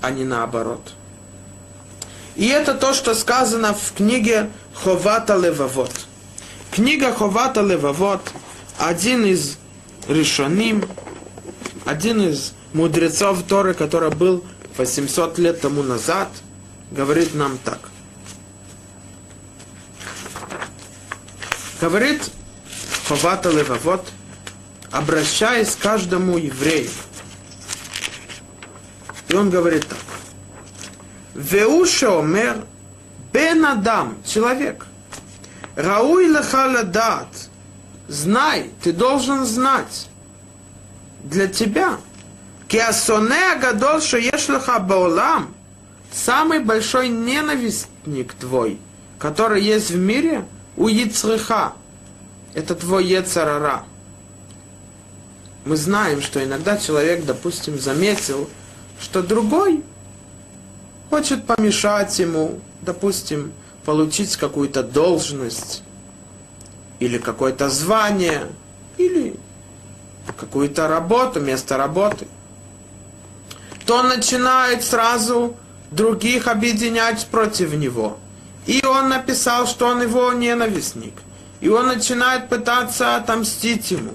[0.00, 0.94] а не наоборот.
[2.34, 5.92] И это то, что сказано в книге Ховата Левавод.
[6.72, 8.20] Книга Ховата Левавод,
[8.78, 9.58] один из
[10.08, 10.84] решоним,
[11.84, 14.44] один из мудрецов Торы, который был
[14.76, 16.28] 800 лет тому назад,
[16.90, 17.80] говорит нам так.
[21.80, 22.30] Говорит
[23.08, 24.06] Ховата Левовод,
[24.90, 26.90] обращаясь к каждому еврею.
[29.28, 29.98] И он говорит так.
[31.34, 32.64] Веуше омер
[33.32, 34.86] бен адам, человек.
[35.74, 37.28] Рауй леха дат.
[38.08, 40.08] Знай, ты должен знать.
[41.24, 41.98] Для тебя.
[42.68, 45.54] Киасоне гадол шеешлаха баолам.
[46.12, 48.78] Самый большой ненавистник твой,
[49.18, 50.44] который есть в мире,
[50.76, 51.74] у Яцреха.
[52.54, 53.84] Это твой Ецарара.
[55.64, 58.50] Мы знаем, что иногда человек, допустим, заметил,
[59.00, 59.82] что другой
[61.08, 63.52] хочет помешать ему, допустим,
[63.84, 65.82] получить какую-то должность,
[67.02, 68.46] или какое-то звание,
[68.96, 69.34] или
[70.36, 72.28] какую-то работу, место работы,
[73.84, 75.56] то он начинает сразу
[75.90, 78.18] других объединять против него.
[78.66, 81.14] И он написал, что он его ненавистник.
[81.60, 84.12] И он начинает пытаться отомстить ему.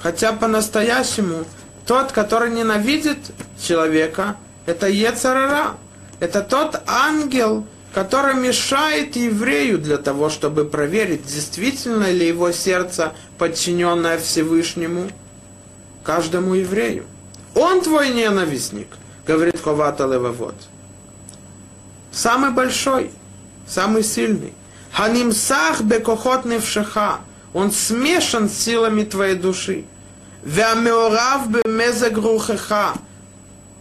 [0.00, 1.44] Хотя по-настоящему
[1.86, 3.18] тот, который ненавидит
[3.60, 5.76] человека, это Ецарара.
[6.20, 14.18] Это тот ангел, который мешает еврею для того, чтобы проверить, действительно ли его сердце подчиненное
[14.18, 15.10] Всевышнему,
[16.04, 17.04] каждому еврею.
[17.54, 18.88] Он твой ненавистник,
[19.26, 20.54] говорит Ховата Левовод.
[22.12, 23.10] Самый большой,
[23.66, 24.52] самый сильный.
[24.92, 27.20] Ханимсах бекохот невшеха.
[27.52, 29.84] Он смешан с силами твоей души.
[30.44, 32.94] Вямеорав бемезагрухеха.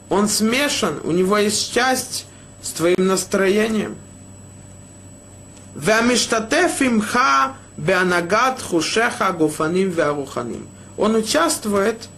[0.10, 2.26] Он смешан, у него есть часть
[2.62, 3.96] с твоим настроением.
[5.76, 10.68] Вямиштатеф имха беанагат хушеха гуфаним веаруханим.
[10.98, 12.10] Он участвует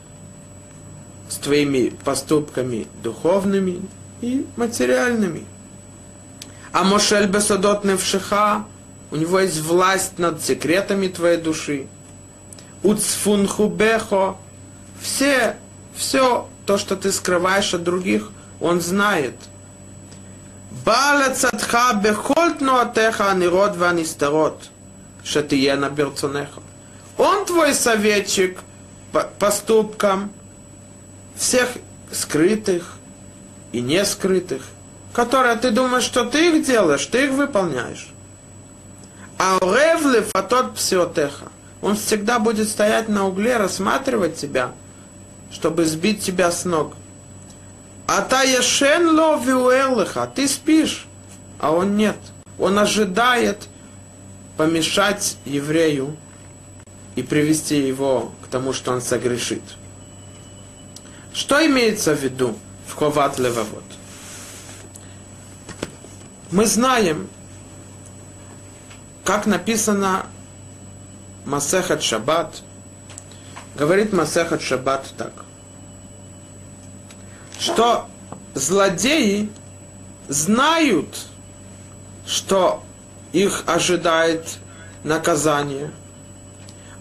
[1.30, 3.82] с твоими поступками духовными
[4.22, 5.46] и материальными.
[6.72, 8.66] А Мошель Бесадот Невшиха,
[9.12, 11.88] у него есть власть над секретами твоей души.
[12.82, 14.38] Уцфунху Бехо,
[15.02, 15.58] все,
[15.96, 19.36] все то, что ты скрываешь от других, он знает.
[20.86, 24.70] Баля цатха бехоль тнуатеха анирот ванистарот,
[25.24, 26.62] шатиена берцонеха.
[27.18, 28.60] Он твой советчик
[29.12, 30.32] по поступкам
[31.36, 31.70] всех
[32.12, 32.94] скрытых
[33.72, 34.64] и не скрытых,
[35.14, 38.10] которые ты думаешь, что ты их делаешь, ты их выполняешь.
[39.38, 41.46] А ревлев, а тот псиотеха,
[41.82, 44.72] он всегда будет стоять на угле, рассматривать тебя,
[45.52, 46.94] чтобы сбить тебя с ног.
[48.14, 51.08] А та ешен ло виуэрлыха, ты спишь,
[51.60, 52.18] а он нет.
[52.60, 53.70] Он ожидает
[54.58, 56.18] помешать еврею
[57.16, 59.64] и привести его к тому, что он согрешит.
[61.34, 63.86] Что имеется в виду в Ховат Левовод?
[66.52, 67.30] Мы знаем,
[69.24, 70.26] как написано
[71.46, 72.62] Масехат Шаббат,
[73.78, 75.32] говорит Масехат Шаббат так,
[77.62, 78.08] что
[78.56, 79.50] злодеи
[80.28, 81.28] знают,
[82.26, 82.84] что
[83.34, 84.58] их ожидает
[85.04, 85.92] наказание.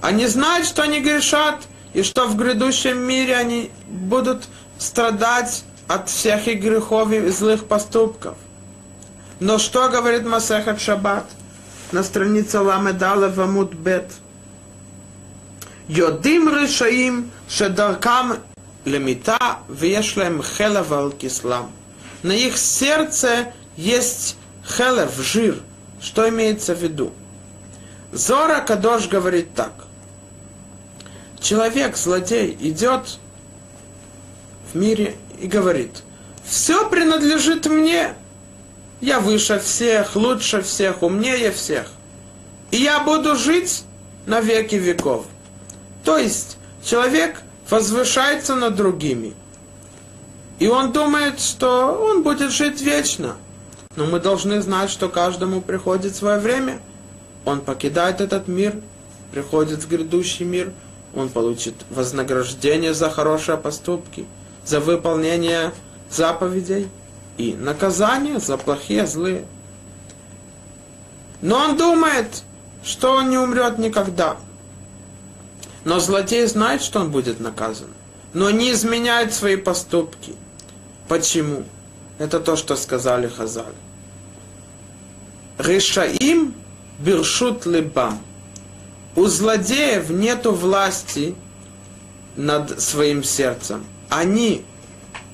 [0.03, 1.62] Они знают, что они грешат,
[1.94, 4.44] и что в грядущем мире они будут
[4.79, 8.37] страдать от всех их грехов и злых поступков.
[9.40, 11.25] Но что говорит Масехат Шаббат
[11.90, 14.11] на странице Ламедала Вамут Бет?
[15.88, 18.37] Йодим решаим шедаркам
[18.84, 21.72] лемита вешлем хелев ал кислам.
[22.22, 25.60] На их сердце есть хелев, жир.
[26.00, 27.12] Что имеется в виду?
[28.12, 29.72] Зора Кадош говорит так.
[31.40, 33.18] Человек, злодей, идет
[34.72, 36.02] в мире и говорит,
[36.44, 38.14] все принадлежит мне,
[39.00, 41.90] я выше всех, лучше всех, умнее всех.
[42.70, 43.85] И я буду жить
[44.26, 45.26] на веки веков.
[46.04, 47.40] То есть человек
[47.71, 49.35] возвышается над другими.
[50.58, 53.37] И он думает, что он будет жить вечно.
[53.96, 56.81] Но мы должны знать, что каждому приходит свое время.
[57.44, 58.75] Он покидает этот мир,
[59.33, 60.73] приходит в грядущий мир,
[61.14, 64.27] он получит вознаграждение за хорошие поступки,
[64.64, 65.73] за выполнение
[66.10, 66.88] заповедей–
[67.40, 69.44] и наказание за плохие, злые.
[71.40, 72.42] Но он думает,
[72.85, 74.37] что он не умрет никогда.
[75.85, 77.88] Но злодей знает, что он будет наказан.
[78.33, 80.35] Но не изменяет свои поступки.
[81.08, 81.64] Почему?
[82.18, 83.74] Это то, что сказали Хазаль.
[85.58, 86.54] Решаим
[86.98, 88.20] биршут либам.
[89.16, 91.35] У злодеев нету власти
[92.37, 93.85] над своим сердцем.
[94.08, 94.64] Они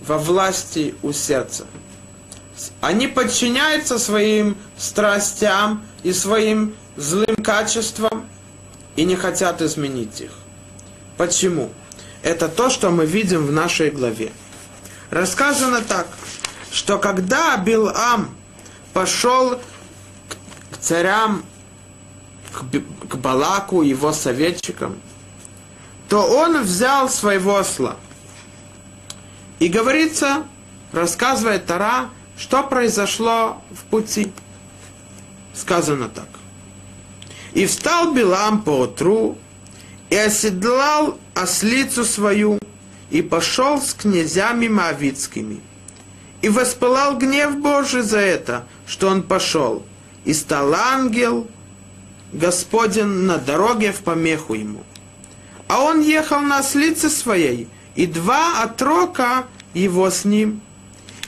[0.07, 1.67] во власти у сердца.
[2.81, 8.29] Они подчиняются своим страстям и своим злым качествам
[8.97, 10.33] и не хотят изменить их.
[11.17, 11.71] Почему?
[12.23, 14.33] Это то, что мы видим в нашей главе.
[15.11, 16.09] Рассказано так,
[16.73, 18.35] что когда Билам
[18.93, 19.61] пошел
[20.71, 21.45] к царям,
[22.53, 25.01] к, Балаку, его советчикам,
[26.09, 27.97] то он взял своего осла.
[29.59, 30.45] И говорится,
[30.93, 34.33] рассказывает Тара, что произошло в пути.
[35.55, 36.29] Сказано так.
[37.57, 39.39] И встал Билам по утру,
[40.11, 42.59] и оседлал ослицу свою,
[43.11, 45.63] и пошел с князями Моавицкими.
[46.43, 49.87] И воспылал гнев Божий за это, что он пошел.
[50.27, 51.49] И стал ангел
[52.31, 54.85] Господен на дороге в помеху ему.
[55.67, 60.61] А он ехал на ослице своей, и два отрока его с ним.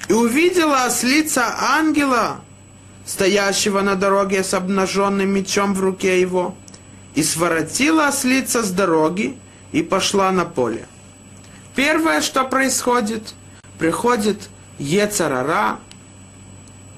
[0.09, 2.43] И увидела ослица ангела,
[3.09, 6.55] стоящего на дороге с обнаженным мечом в руке его,
[7.15, 9.37] и своротила ослица с дороги
[9.73, 10.87] и пошла на поле.
[11.75, 13.35] Первое, что происходит,
[13.79, 15.81] приходит Ецарара,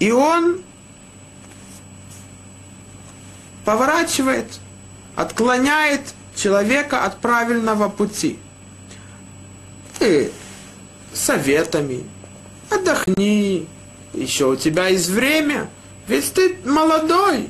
[0.01, 0.63] и он
[3.65, 4.59] поворачивает,
[5.15, 6.01] отклоняет
[6.35, 8.37] человека от правильного пути.
[10.01, 10.33] Ты
[11.13, 12.05] советами,
[12.69, 13.69] отдохни,
[14.13, 15.71] еще у тебя есть время,
[16.11, 17.49] ведь ты молодой,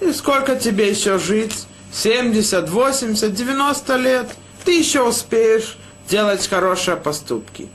[0.00, 1.66] и сколько тебе еще жить?
[1.92, 5.76] 70, 80, 90 лет, ты еще успеешь
[6.08, 7.68] делать хорошие поступки.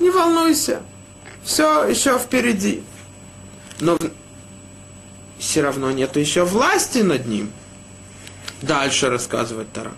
[0.00, 0.80] Не волнуйся,
[1.44, 2.82] все еще впереди.
[3.80, 3.98] Но
[5.38, 7.50] все равно нет еще власти над ним.
[8.62, 9.92] Дальше рассказывает Тара.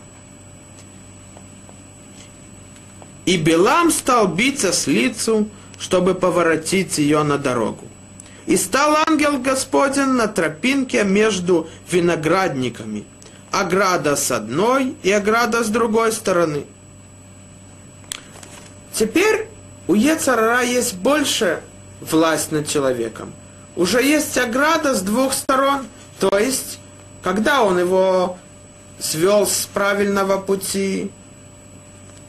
[3.25, 5.49] И Белам стал биться с лицу,
[5.79, 7.90] чтобы поворотить ее на дорогу.
[8.51, 13.05] И стал ангел Господень на тропинке между виноградниками,
[13.53, 16.67] ограда с одной и ограда с другой стороны.
[18.93, 19.47] Теперь
[19.87, 21.63] у Ецарара есть больше
[22.01, 23.33] власть над человеком.
[23.77, 25.87] Уже есть ограда с двух сторон,
[26.19, 26.81] то есть,
[27.23, 28.37] когда он его
[28.99, 31.13] свел с правильного пути,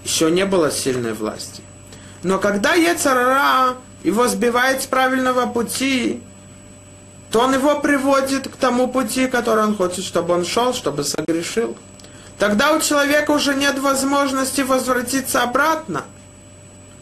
[0.04, 1.64] еще не было сильной власти.
[2.22, 6.22] Но когда Ецарара его сбивает с правильного пути,
[7.32, 11.78] то он его приводит к тому пути, который он хочет, чтобы он шел, чтобы согрешил.
[12.38, 16.06] Тогда у человека уже нет возможности возвратиться обратно.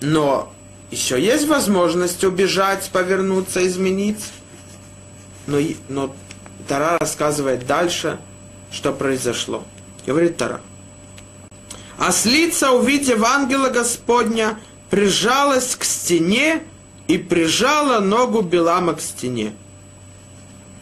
[0.02, 0.52] Но
[0.92, 4.28] еще есть возможность убежать, повернуться, измениться.
[5.48, 6.16] Но, но
[6.68, 8.20] Тара рассказывает дальше,
[8.72, 9.64] что произошло.
[10.06, 10.62] Говорит Тара.
[11.98, 16.64] Ослица, увидев ангела Господня, прижалась к стене
[17.10, 19.56] и прижала ногу Белама к стене.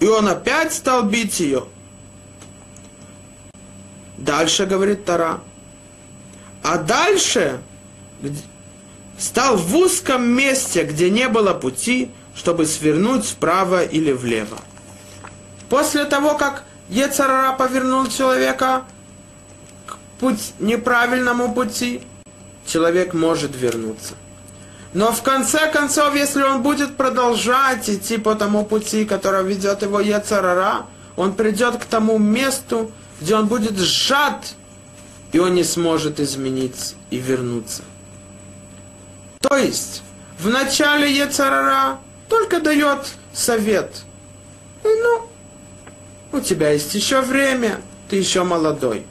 [0.02, 1.64] И он опять стал бить ее.
[4.18, 5.40] Дальше говорит Тара.
[6.64, 7.62] А дальше
[9.18, 14.58] стал в узком месте, где не было пути, чтобы свернуть вправо или влево.
[15.70, 18.84] После того, как Ецарара повернул человека
[19.86, 22.02] к путь, неправильному пути,
[22.66, 24.16] человек может вернуться.
[24.94, 30.00] Но в конце концов, если он будет продолжать идти по тому пути, который ведет его
[30.00, 30.86] Ецарара,
[31.16, 34.54] он придет к тому месту, где он будет сжат,
[35.32, 37.84] и он не сможет измениться и вернуться.
[39.42, 40.04] То есть,
[40.40, 44.04] в начале Ецарара только дает совет.
[44.84, 45.30] И ну,
[46.32, 49.06] у тебя есть еще время, ты еще молодой.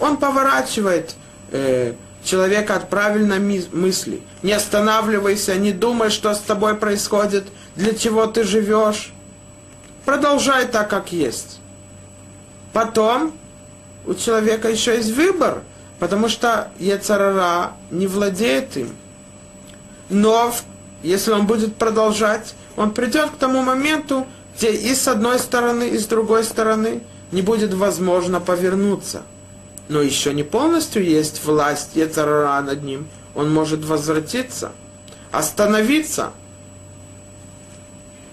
[0.00, 1.14] Он поворачивает
[1.50, 1.94] э,
[2.24, 4.22] человека от правильной мысли.
[4.42, 7.44] Не останавливайся, не думай, что с тобой происходит,
[7.76, 9.12] для чего ты живешь.
[10.04, 11.60] Продолжай так, как есть.
[12.72, 13.32] Потом
[14.06, 15.62] у человека еще есть выбор,
[15.98, 18.90] потому что Ецарара не владеет им.
[20.08, 20.52] Но
[21.02, 25.98] если он будет продолжать, он придет к тому моменту, где и с одной стороны, и
[25.98, 29.22] с другой стороны не будет возможно повернуться–
[29.88, 33.08] но еще не полностью есть власть Ецарара над ним.
[33.34, 34.72] Он может возвратиться,
[35.30, 36.32] остановиться.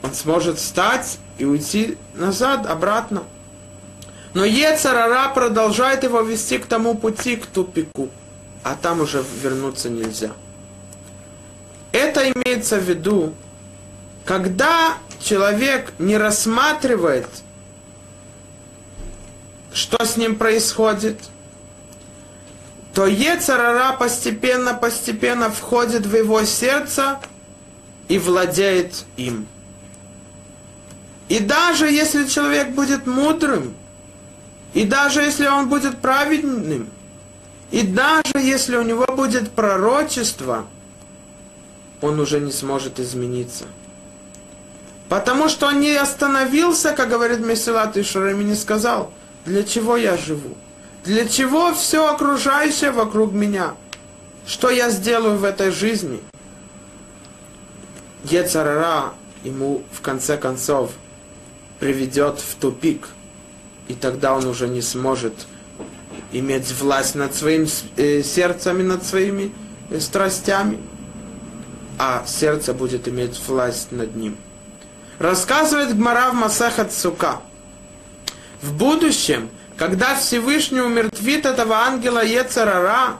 [0.03, 3.23] Он сможет встать и уйти назад, обратно.
[4.33, 8.09] Но Ецарара продолжает его вести к тому пути, к тупику.
[8.63, 10.31] А там уже вернуться нельзя.
[11.91, 13.33] Это имеется в виду,
[14.25, 17.27] когда человек не рассматривает,
[19.73, 21.19] что с ним происходит–
[22.93, 27.19] то Ецарара постепенно-постепенно входит в его сердце
[28.07, 29.47] и владеет им.
[31.27, 33.75] И даже если человек будет мудрым,
[34.73, 36.89] и даже если он будет праведным,
[37.71, 40.65] и даже если у него будет пророчество,
[42.01, 43.65] он уже не сможет измениться.
[45.07, 49.11] Потому что он не остановился, как говорит Месилат и Шурами, не сказал,
[49.45, 50.55] для чего я живу,
[51.03, 53.75] для чего все окружающее вокруг меня,
[54.45, 56.19] что я сделаю в этой жизни.
[58.25, 60.91] Ецарара ему в конце концов
[61.79, 63.09] приведет в тупик,
[63.87, 65.33] и тогда он уже не сможет
[66.31, 69.51] иметь власть над своим э, сердцем и над своими
[69.89, 70.79] э, страстями,
[71.97, 74.37] а сердце будет иметь власть над ним.
[75.17, 77.41] Рассказывает Гмара в Масахат Сука.
[78.61, 79.49] В будущем,
[79.79, 83.15] когда Всевышний умертвит этого ангела Ецарара,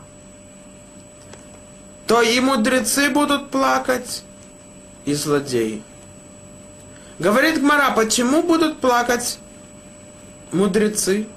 [2.05, 4.23] то и мудрецы будут плакать,
[5.05, 5.81] и злодеи.
[7.17, 9.39] Говорит Гмара, почему будут плакать
[10.51, 11.27] мудрецы?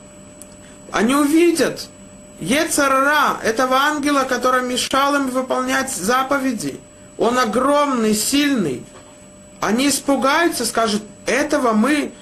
[0.91, 1.89] Они увидят
[2.41, 6.81] Ецарара, этого ангела, который мешал им выполнять заповеди.
[7.17, 8.85] Он огромный, сильный.
[9.61, 12.13] Они испугаются, скажут, этого мы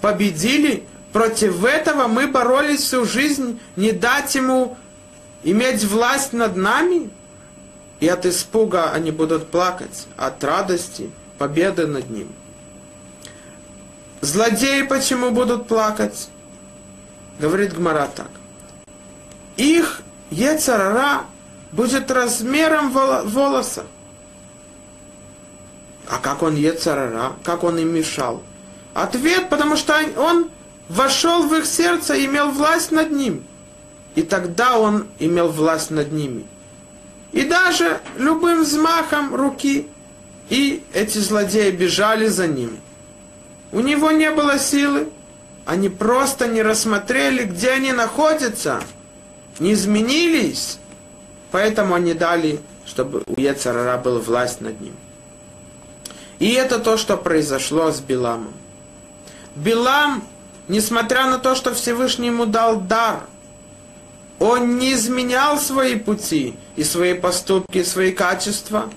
[0.00, 0.86] победили,
[1.16, 4.76] против этого мы боролись всю жизнь, не дать ему
[5.44, 7.08] иметь власть над нами.
[8.00, 12.28] И от испуга они будут плакать, от радости, победы над ним.
[14.20, 16.28] Злодеи почему будут плакать?
[17.38, 18.30] Говорит Гмара так.
[19.56, 21.22] Их Ецарара
[21.72, 23.86] будет размером волоса.
[26.10, 27.32] А как он Ецарара?
[27.42, 28.42] Как он им мешал?
[28.92, 30.50] Ответ, потому что он
[30.88, 33.44] вошел в их сердце и имел власть над ним.
[34.14, 36.46] И тогда он имел власть над ними.
[37.32, 39.88] И даже любым взмахом руки,
[40.48, 42.78] и эти злодеи бежали за ним.
[43.72, 45.08] У него не было силы,
[45.66, 48.80] они просто не рассмотрели, где они находятся,
[49.58, 50.78] не изменились,
[51.50, 54.94] поэтому они дали, чтобы у Ецарара была власть над ним.
[56.38, 58.54] И это то, что произошло с Биламом.
[59.56, 60.22] Билам,
[60.68, 63.24] несмотря на то, что Всевышний ему дал дар,
[64.38, 68.90] он не изменял свои пути и свои поступки, и свои качества,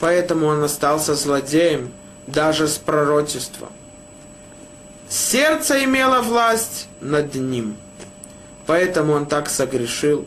[0.00, 1.92] поэтому он остался злодеем
[2.26, 3.70] даже с пророчеством.
[5.08, 7.76] Сердце имело власть над ним,
[8.66, 10.26] поэтому он так согрешил.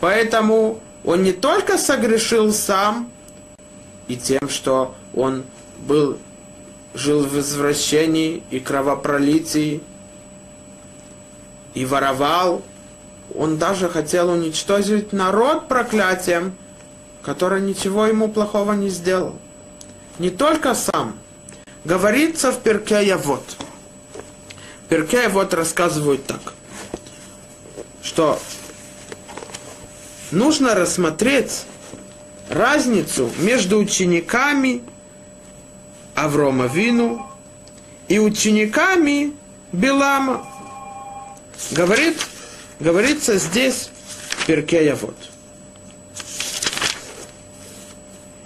[0.00, 3.10] Поэтому он не только согрешил сам
[4.06, 5.44] и тем, что он
[5.78, 6.18] был,
[6.94, 9.82] жил в извращении и кровопролитии,
[11.74, 12.62] и воровал.
[13.34, 16.56] Он даже хотел уничтожить народ проклятием,
[17.22, 19.36] который ничего ему плохого не сделал.
[20.18, 21.18] Не только сам.
[21.84, 23.56] Говорится в перке вот.
[24.88, 26.40] Перке вот рассказывают так,
[28.02, 28.38] что
[30.30, 31.64] нужно рассмотреть
[32.48, 34.82] разницу между учениками
[36.14, 37.26] Аврома Вину
[38.08, 39.32] и учениками
[39.72, 40.46] Белама.
[41.70, 42.16] Говорит,
[42.80, 43.90] говорится здесь
[44.30, 45.16] в Перке вот.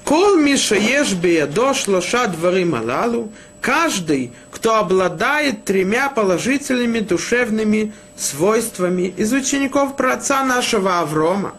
[0.04, 9.32] Кол Миша ешь биядо шлоша дворим алалу, каждый, кто обладает тремя положительными душевными свойствами из
[9.32, 11.54] учеников праотца нашего Аврома,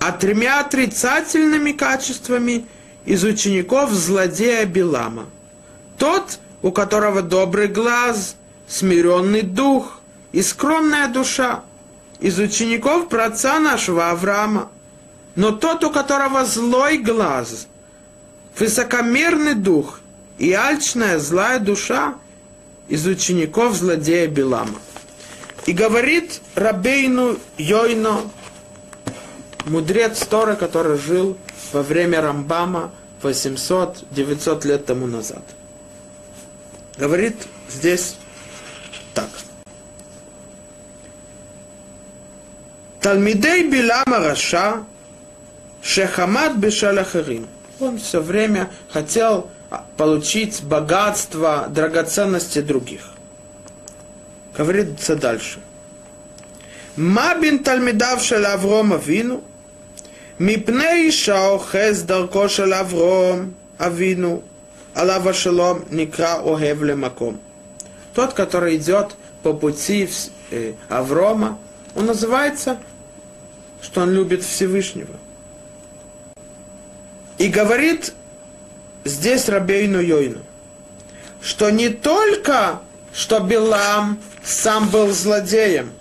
[0.00, 2.66] а тремя отрицательными качествами–
[3.04, 5.26] из учеников злодея Билама.
[5.98, 8.36] Тот, у которого добрый глаз,
[8.68, 10.00] смиренный дух
[10.32, 11.62] и скромная душа,
[12.20, 14.70] из учеников праотца нашего Авраама.
[15.34, 17.66] Но тот, у которого злой глаз,
[18.58, 20.00] высокомерный дух
[20.38, 22.14] и альчная злая душа,
[22.88, 24.78] из учеников злодея Билама.
[25.66, 28.30] И говорит Рабейну Йойно,
[29.64, 31.38] мудрец Торы, который жил
[31.72, 35.42] во время Рамбама 800-900 лет тому назад.
[36.98, 37.36] Говорит
[37.70, 38.16] здесь
[39.14, 39.30] так.
[43.02, 44.84] Талмидей Билама Раша
[45.82, 47.48] Шехамад Бешаляхарим.
[47.80, 49.50] Он все время хотел
[49.96, 53.10] получить богатство, драгоценности других.
[54.56, 55.58] Говорится дальше.
[56.94, 59.42] Мабин Талмидав Шель Аврома Вину
[60.38, 64.44] Мипней Шаохез Дарко Шель Авром Авину
[64.94, 67.40] Алава Шелом Никра Огевле Маком.
[68.14, 70.08] Тот, который идет по пути
[70.52, 71.58] э, Аврома,
[71.96, 72.78] он называется
[73.81, 75.15] что он любит Всевышнего.
[77.37, 78.13] И говорит
[79.05, 80.41] здесь Рабейну Йойну,
[81.41, 82.79] что не только,
[83.13, 85.91] что Билам сам был злодеем,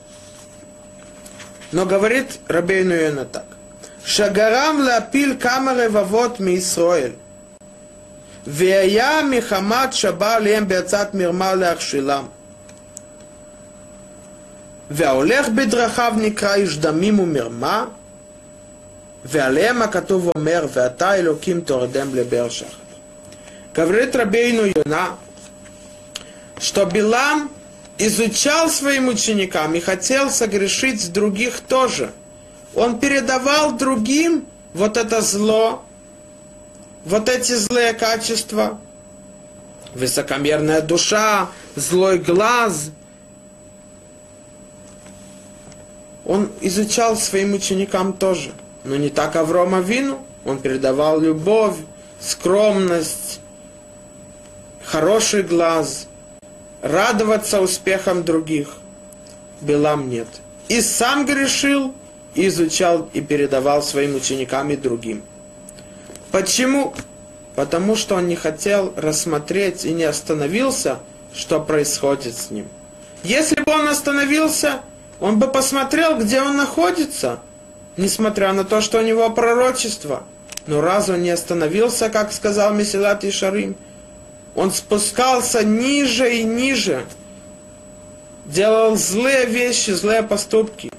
[1.72, 3.46] но говорит Рабейну Йойну так.
[4.04, 7.16] Шагарам лапил камеры вавот ми Исроэль.
[8.46, 12.24] והיה מחמת שבא עליהם בעצת מרמה להכשילם.
[14.90, 17.84] וההולך בדרכיו נקרא איש דמים ומרמה,
[19.24, 22.86] ועליהם הכתוב אומר, ואתה אלוקים תורדם לבאר שחר.
[23.74, 25.18] Говорит Рабейну Юна,
[26.58, 27.50] что Билам
[27.98, 32.10] изучал своим ученикам и хотел согрешить других тоже.
[32.74, 35.84] Он передавал другим вот это зло,
[37.04, 38.80] вот эти злые качества,
[39.94, 42.90] высокомерная душа, злой глаз.
[46.31, 48.51] Он изучал своим ученикам тоже,
[48.85, 50.25] но не так Аврома Вину.
[50.45, 51.75] Он передавал любовь,
[52.21, 53.41] скромность,
[54.81, 56.07] хороший глаз,
[56.81, 58.77] радоваться успехам других.
[59.59, 60.29] Белам нет.
[60.69, 61.93] И сам грешил,
[62.33, 65.23] и изучал и передавал своим ученикам и другим.
[66.31, 66.93] Почему?
[67.55, 70.99] Потому что он не хотел рассмотреть и не остановился,
[71.33, 72.69] что происходит с ним.
[73.21, 74.79] Если бы он остановился,
[75.21, 77.39] он бы посмотрел, где он находится,
[77.95, 80.23] несмотря на то, что у него пророчество.
[80.65, 83.75] Но раз он не остановился, как сказал Месилат Шарим,
[84.55, 87.05] он спускался ниже и ниже,
[88.45, 90.91] делал злые вещи, злые поступки.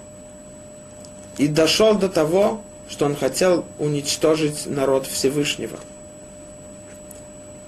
[1.36, 5.78] И дошел до того, что он хотел уничтожить народ Всевышнего.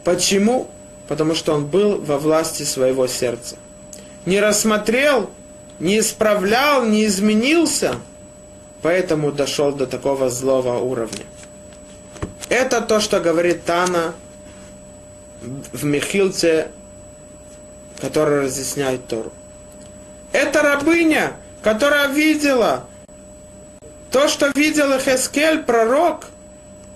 [0.05, 0.69] Почему?
[1.09, 3.57] Потому что он был во власти своего сердца.
[4.25, 5.31] Не рассмотрел,
[5.79, 7.97] не исправлял, не изменился,
[8.83, 11.25] поэтому дошел до такого злого уровня.
[12.49, 14.15] Это то, что говорит Тана
[15.73, 16.69] в Михилце,
[18.01, 19.33] который разъясняет Тору.
[20.33, 22.87] Это рабыня, которая видела,
[24.11, 26.27] то, что видел Эхескель, пророк,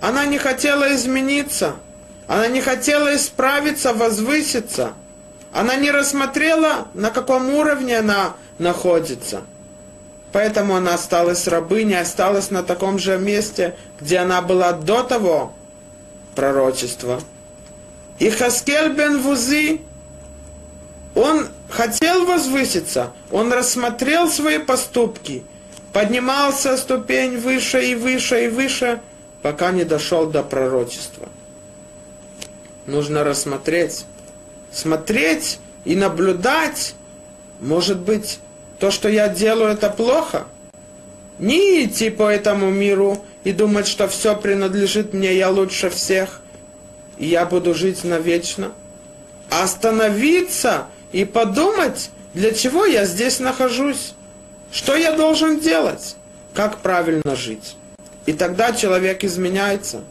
[0.00, 1.74] она не хотела измениться.
[2.28, 4.92] Она не хотела исправиться, возвыситься.
[5.52, 9.42] Она не рассмотрела, на каком уровне она находится.
[10.32, 15.52] Поэтому она осталась рабыней, осталась на таком же месте, где она была до того
[16.34, 17.20] пророчества.
[18.18, 19.80] И Хаскель бен Вузи,
[21.14, 25.44] он хотел возвыситься, он рассмотрел свои поступки–
[25.92, 29.00] поднимался ступень выше и выше и выше,
[29.42, 31.28] пока не дошел до пророчества.
[32.86, 34.04] Нужно рассмотреть,
[34.72, 36.94] смотреть и наблюдать,
[37.60, 38.40] может быть,
[38.78, 40.46] то, что я делаю, это плохо.
[41.38, 46.40] Не идти по этому миру и думать, что все принадлежит мне, я лучше всех,
[47.16, 48.72] и я буду жить навечно.
[49.50, 54.14] А остановиться и подумать, для чего я здесь нахожусь.
[54.70, 56.16] Что я должен делать?
[56.54, 57.76] Как правильно жить?
[58.26, 60.02] И тогда человек изменяется.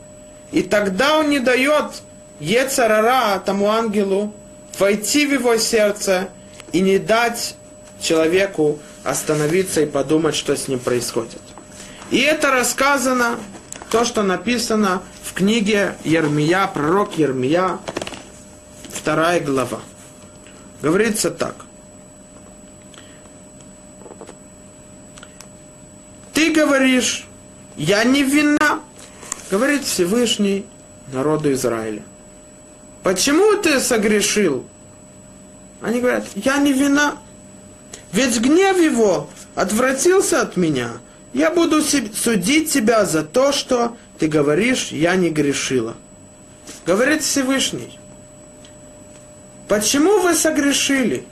[0.51, 2.01] И тогда он не дает
[2.39, 4.33] Ецарара тому ангелу
[4.79, 6.29] войти в его сердце
[6.71, 7.55] и не дать
[8.01, 11.41] человеку остановиться и подумать, что с ним происходит.
[12.11, 13.37] И это рассказано,
[13.89, 17.79] то, что написано в книге Ермия, пророк Ермия,
[18.89, 19.79] вторая глава.
[20.81, 21.55] Говорится так.
[26.33, 27.25] Ты говоришь,
[27.77, 28.81] я не вина,
[29.49, 30.65] говорит Всевышний
[31.11, 32.03] народу Израиля.
[33.07, 34.65] Почему ты согрешил?
[35.81, 37.17] Они говорят, я не вина.
[38.11, 40.89] Ведь гнев его отвратился от меня.
[41.31, 45.95] Я буду судить тебя за то, что ты говоришь, я не грешила.
[46.85, 47.97] Говорит Всевышний.
[49.69, 51.23] Почему вы согрешили?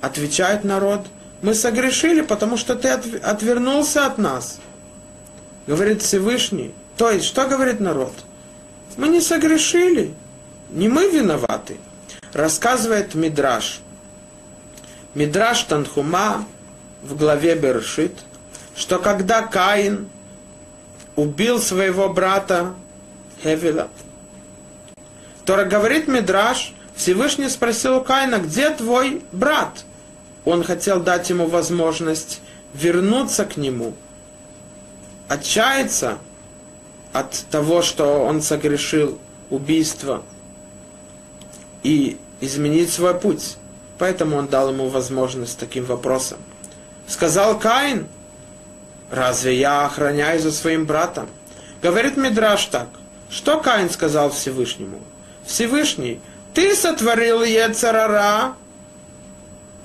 [0.00, 1.08] Отвечает народ–
[1.42, 4.60] мы согрешили, потому что ты отвернулся от нас.
[5.66, 6.72] Говорит Всевышний.
[6.96, 8.12] То есть, что говорит народ?
[8.96, 10.14] Мы не согрешили.
[10.72, 11.76] Не мы виноваты.
[12.32, 13.80] Рассказывает Мидраш.
[15.14, 16.44] Мидраш Танхума
[17.02, 18.16] в главе Бершит,
[18.74, 20.08] что когда Каин
[21.14, 22.74] убил своего брата
[23.42, 23.88] Хевила,
[25.44, 29.84] то говорит Мидраш, Всевышний спросил у Каина, где твой брат?
[30.44, 32.40] он хотел дать ему возможность
[32.74, 33.94] вернуться к нему,
[35.28, 36.18] отчаяться
[37.12, 39.18] от того, что он согрешил
[39.50, 40.22] убийство
[41.82, 43.56] и изменить свой путь.
[43.98, 46.38] Поэтому он дал ему возможность таким вопросом.
[47.06, 48.08] Сказал Каин,
[49.12, 51.28] Разве я охраняю за своим братом?
[51.82, 52.88] Говорит Мидраш так.
[53.28, 55.00] Что Каин сказал Всевышнему?
[55.44, 56.18] Всевышний,
[56.54, 58.54] ты сотворил Ецарара,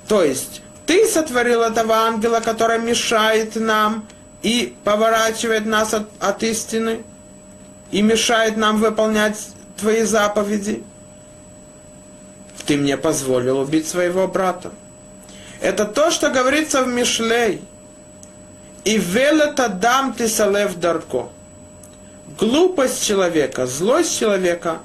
[0.08, 4.08] то есть ты сотворил этого ангела, который мешает нам
[4.40, 7.02] и поворачивает нас от, от истины,
[7.90, 10.82] и мешает нам выполнять твои заповеди.
[12.66, 14.72] Ты мне позволил убить своего брата.
[15.60, 17.62] Это то, что говорится в Мишлей.
[18.84, 21.28] И велета дам ты салев дарко.
[22.38, 24.78] Глупость человека, злость человека,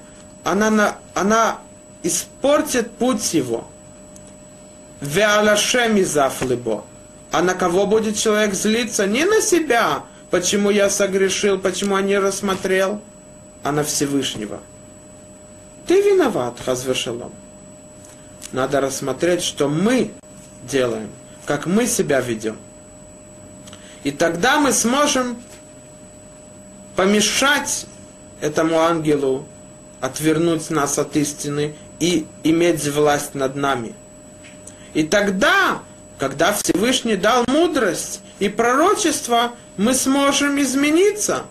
[0.44, 1.60] она, она
[2.02, 3.68] испортит путь его.
[5.02, 6.86] Веалашеми зафлыбо.
[7.32, 9.08] А на кого будет человек злиться?
[9.08, 13.02] Не на себя, почему я согрешил, почему я не рассмотрел,
[13.64, 14.60] а на Всевышнего.
[15.88, 17.32] Ты виноват, Хазвешалом.
[18.54, 20.12] Надо рассмотреть, что мы
[20.64, 21.10] делаем,
[21.46, 22.56] как мы себя ведем.
[24.04, 25.38] И тогда мы сможем
[26.96, 27.88] помешать
[28.42, 29.46] этому ангелу
[30.02, 33.96] отвернуть нас от истины и иметь власть над нами.
[34.94, 35.82] И тогда,
[36.20, 41.44] когда Всевышний дал мудрость и пророчество, мы сможем измениться.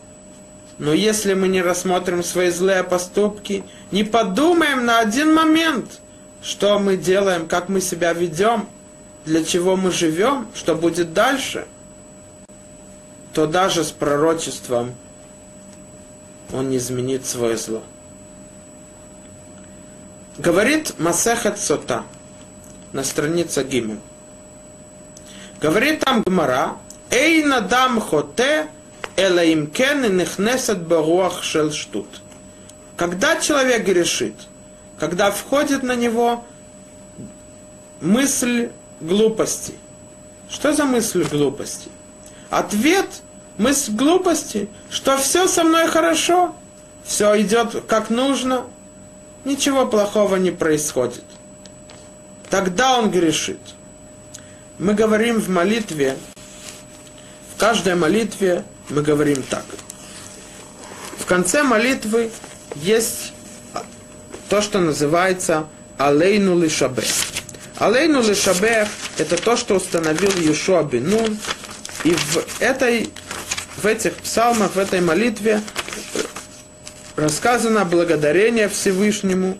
[0.79, 6.02] Но если мы не рассмотрим свои злые поступки, не подумаем на один момент,
[6.43, 8.69] что мы делаем, как мы себя ведем,
[9.25, 11.67] для чего мы живем, что будет дальше,
[13.33, 14.95] то даже с пророчеством
[16.53, 17.83] он не изменит свое зло.
[20.39, 22.05] Говорит Масехат Сота
[22.93, 24.01] на странице Гимин.
[25.61, 26.77] Говорит там Гмара,
[27.11, 28.69] Эй надам хоте,
[29.17, 32.09] элаимкен и нехнесет баруах шел штут.
[32.97, 34.35] Когда человек грешит,
[35.03, 36.45] когда входит на него
[38.01, 39.75] мысль глупости.
[40.49, 41.89] Что за мысль глупости?
[42.51, 43.09] Ответ
[43.59, 46.55] мысль глупости, что все со мной хорошо,
[47.05, 48.65] все идет как нужно,
[49.45, 51.25] ничего плохого не происходит.
[52.49, 53.59] Тогда он грешит.
[54.79, 56.17] Мы говорим в молитве,
[57.57, 59.65] в каждой молитве мы говорим так.
[61.19, 62.31] В конце молитвы
[62.77, 63.33] есть
[64.53, 67.07] то, что называется Алейну Лишабех.
[67.79, 68.87] Алейну Лишабех–
[69.17, 71.39] это то, что установил Юшуа Бенун.
[72.05, 73.09] И в, этой,
[73.79, 75.63] в этих псалмах, в этой молитве
[77.17, 79.57] рассказано благодарение Всевышнему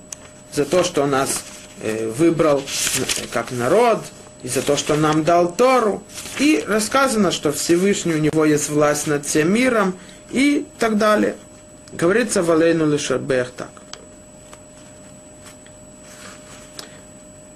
[0.53, 1.43] за то, что нас
[1.81, 4.01] э, выбрал э, как народ,
[4.43, 6.03] и за то, что нам дал Тору.
[6.39, 9.97] И рассказано, что Всевышний у него есть власть над всем миром
[10.33, 11.37] и так далее.
[11.95, 13.71] Говорится в Алейну Лишабех так.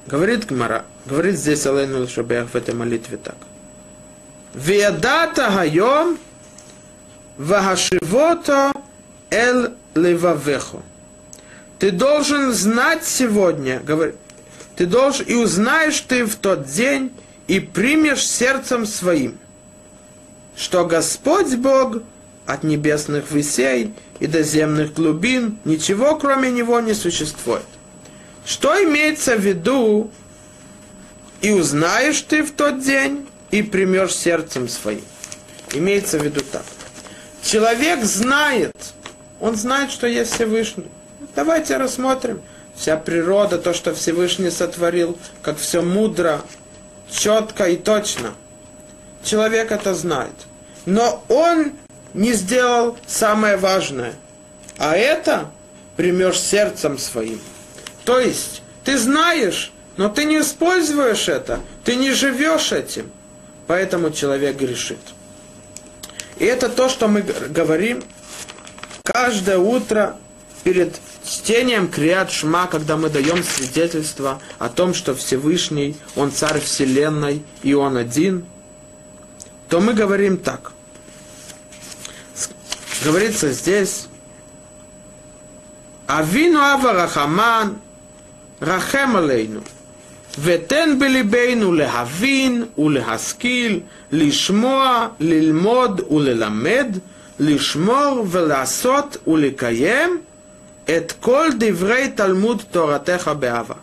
[0.06, 3.36] Говорит Гмара, говорит здесь Алейну Лишабех в этой молитве так.
[4.54, 6.18] Ведата хайом
[7.36, 8.72] вахашивото
[9.30, 10.82] эл левавехо.
[11.78, 14.14] Ты должен знать сегодня, говорит,
[14.76, 17.12] ты должен, и узнаешь ты в тот день,
[17.48, 19.36] и примешь сердцем своим,
[20.56, 22.02] что Господь Бог
[22.46, 27.64] от небесных высей и до земных глубин ничего кроме Него не существует.
[28.46, 30.08] Что имеется в виду,
[31.40, 35.02] и узнаешь ты в тот день, и примешь сердцем своим.
[35.74, 36.62] Имеется в виду так.
[37.42, 38.76] Человек знает,
[39.40, 40.86] он знает, что есть Всевышний.
[41.34, 42.40] Давайте рассмотрим.
[42.76, 46.42] Вся природа, то, что Всевышний сотворил, как все мудро,
[47.10, 48.34] четко и точно.
[49.24, 50.34] Человек это знает.
[50.84, 51.72] Но он
[52.14, 54.12] не сделал самое важное.
[54.78, 55.50] А это
[55.96, 57.40] примешь сердцем своим.
[58.06, 63.10] То есть, ты знаешь, но ты не используешь это, ты не живешь этим.
[63.66, 65.00] Поэтому человек грешит.
[66.38, 68.04] И это то, что мы говорим
[69.02, 70.16] каждое утро
[70.62, 70.94] перед
[71.24, 77.74] чтением Криат Шма, когда мы даем свидетельство о том, что Всевышний, Он царь Вселенной, и
[77.74, 78.46] Он один,
[79.68, 80.70] то мы говорим так.
[83.04, 84.06] Говорится здесь,
[86.06, 87.80] Авину Ава Рахаман,
[88.61, 89.59] רחם עלינו,
[90.41, 93.79] ותן בליבנו להבין ולהשכיל,
[94.11, 96.97] לשמוע, ללמוד וללמד,
[97.39, 100.21] לשמור ולעשות ולקיים
[100.85, 103.75] את כל דברי תלמוד תורתך באהבה.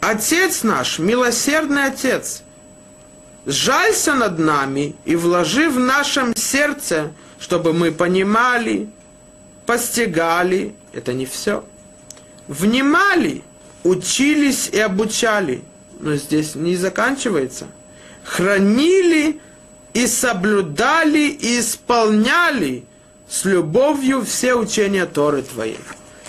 [0.00, 2.42] Отец наш, милосердный Отец,
[3.46, 8.86] сжалься над нами и вложи в нашем сердце, чтобы мы понимали,
[9.66, 11.71] постигали, это не все –
[12.47, 13.43] внимали,
[13.83, 15.61] учились и обучали.
[15.99, 17.67] Но здесь не заканчивается.
[18.23, 19.39] Хранили
[19.93, 22.85] и соблюдали и исполняли
[23.29, 25.79] с любовью все учения Торы Твоей.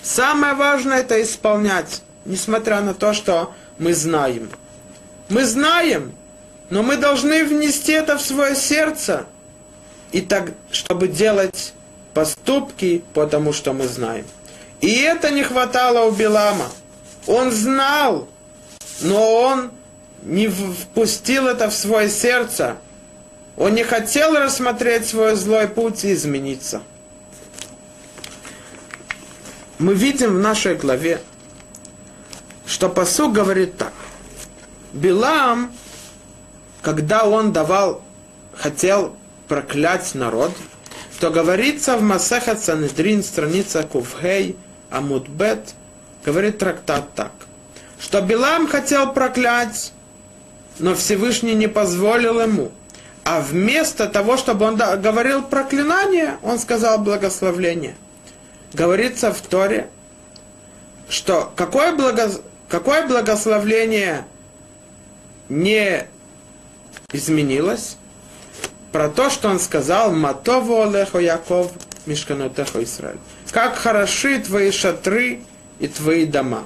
[0.02, 4.50] Самое важное это исполнять, несмотря на то, что мы знаем.
[5.28, 6.12] Мы знаем,
[6.70, 9.26] но мы должны внести это в свое сердце,
[10.12, 11.72] и так, чтобы делать
[12.12, 14.24] поступки, потому что мы знаем.
[14.84, 16.66] И это не хватало у Билама.
[17.26, 18.28] Он знал,
[19.00, 19.70] но он
[20.24, 22.76] не впустил это в свое сердце.
[23.56, 26.82] Он не хотел рассмотреть свой злой путь и измениться.
[29.78, 31.22] Мы видим в нашей главе,
[32.66, 33.94] что посуд говорит так.
[34.92, 35.72] Билам,
[36.82, 38.02] когда он давал,
[38.54, 39.16] хотел
[39.48, 40.52] проклясть народ,
[41.20, 44.58] то говорится в Масехат Санедрин, страница Кувхей,
[44.94, 45.74] Амудбет,
[46.24, 47.32] говорит трактат так,
[47.98, 49.92] что Билам хотел проклять,
[50.78, 52.70] но Всевышний не позволил ему.
[53.24, 57.96] А вместо того, чтобы он говорил проклинание, он сказал благословление.
[58.72, 59.88] Говорится в Торе,
[61.08, 62.30] что какое, благо,
[62.68, 64.26] какое благословление
[65.48, 66.06] не
[67.12, 67.96] изменилось,
[68.92, 71.72] про то, что он сказал «Матову Олехо Яков
[72.06, 73.18] Мишканотехо Израиль».
[73.54, 75.38] Как хороши твои шатры
[75.78, 76.64] и твои дома,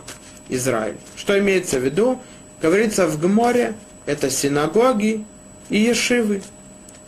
[0.49, 0.97] Израиль.
[1.17, 2.19] Что имеется в виду?
[2.63, 3.75] Говорится в Гморе,
[4.07, 5.27] это синагоги
[5.69, 6.41] и ешивы.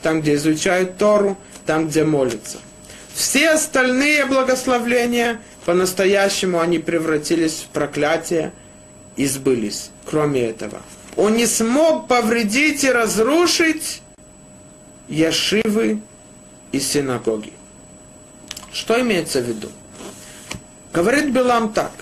[0.02, 2.58] Там, где изучают Тору, там, где молятся.
[3.14, 8.52] Все остальные благословления, по-настоящему они превратились в проклятие
[9.16, 9.92] и сбылись.
[10.04, 10.82] Кроме этого.
[11.16, 14.02] Он не смог повредить и разрушить
[15.08, 16.02] яшивы
[16.70, 17.54] и синагоги.
[18.72, 19.68] Что имеется в виду?
[20.92, 21.92] Говорит Билам так.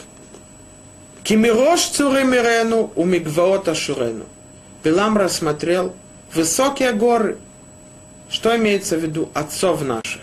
[1.23, 4.25] Кимирош цуримирену у мигваот ашурену.
[4.83, 5.95] Билам рассмотрел
[6.33, 7.39] высокие горы.
[8.31, 9.31] Что имеется в виду?
[9.35, 10.23] Отцов наших.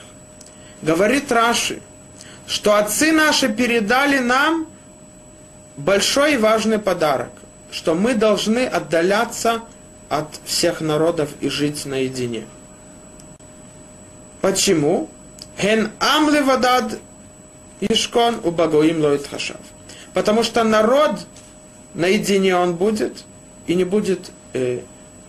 [0.82, 1.82] Говорит Раши,
[2.48, 4.68] что отцы наши передали нам
[5.78, 7.32] большой и важный подарок,
[7.72, 9.62] что мы должны отдаляться
[10.10, 12.46] от всех народов и жить наедине.
[14.41, 15.10] Почему?
[15.58, 17.00] Хен амли вадад
[17.80, 19.62] ишкон у багоим лоит хашав.
[20.14, 21.26] Потому что народ
[21.94, 23.24] наедине он будет
[23.68, 24.82] и не будет э,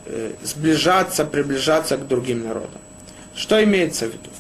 [0.05, 2.81] э, сближаться, приближаться к другим народам.
[3.35, 4.31] Что имеется в виду?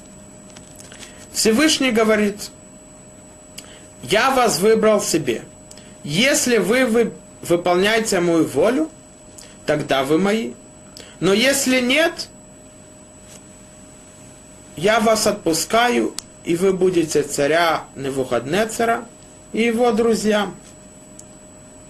[1.33, 2.51] Всевышний говорит,
[4.03, 5.43] я вас выбрал себе.
[6.03, 7.13] Если вы, вы
[7.43, 8.91] выполняете мою волю,
[9.67, 10.53] тогда вы мои.
[11.21, 12.29] Но если нет,
[14.77, 16.15] я вас отпускаю,
[16.45, 19.07] и вы будете царя Невуходнецера
[19.53, 20.55] и его друзьям.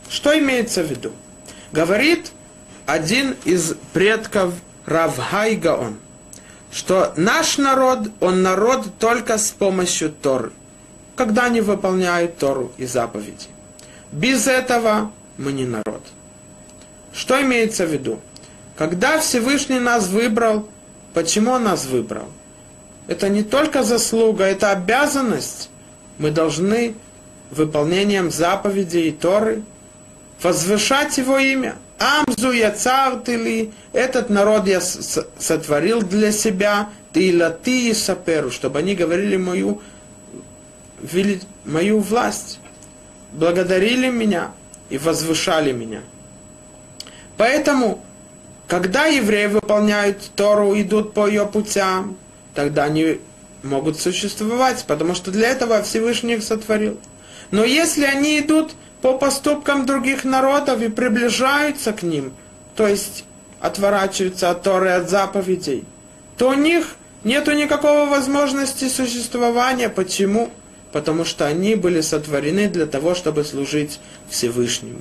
[0.09, 1.12] Что имеется в виду?
[1.72, 2.30] Говорит
[2.87, 4.55] один из предков
[4.87, 5.99] Равхай Гаон,
[6.70, 10.53] что наш народ, он народ только с помощью Торы,
[11.16, 13.49] когда они выполняют Тору и заповеди.
[14.12, 16.03] Без этого мы не народ.
[17.12, 18.20] Что имеется в виду?
[18.76, 20.68] Когда Всевышний нас выбрал,
[21.14, 22.28] почему он нас выбрал?
[23.07, 25.70] Это не только заслуга, это обязанность.
[26.18, 26.94] Мы должны
[27.50, 29.62] выполнением заповедей и Торы
[30.42, 31.76] возвышать его имя.
[31.98, 38.50] Амзу я цар ли, этот народ я сотворил для себя, ты и лати и саперу,
[38.50, 39.80] чтобы они говорили мою,
[41.64, 42.61] мою власть,
[43.32, 44.50] благодарили меня
[44.90, 46.00] и возвышали меня.
[47.38, 48.04] Поэтому,
[48.66, 52.18] когда евреи выполняют Тору, идут по ее путям,
[52.57, 53.20] тогда они
[53.62, 56.98] могут существовать, потому что для этого Всевышний их сотворил.
[57.50, 62.32] Но если они идут по поступкам других народов и приближаются к ним,
[62.74, 63.24] то есть
[63.61, 65.84] отворачиваются от Торы, от заповедей,
[66.38, 69.88] то у них нет никакого возможности существования.
[69.88, 70.50] Почему?
[70.92, 74.00] Потому что они были сотворены для того, чтобы служить
[74.30, 75.00] Всевышнему.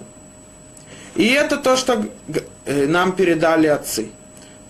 [1.15, 2.05] И это то, что
[2.65, 4.09] э, нам передали отцы.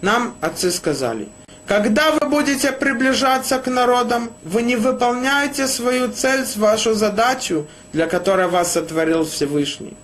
[0.01, 1.27] Нам отцы сказали–
[1.67, 8.47] когда вы будете приближаться к народам, вы не выполняете свою цель, вашу задачу, для которой
[8.47, 9.95] вас сотворил Всевышний.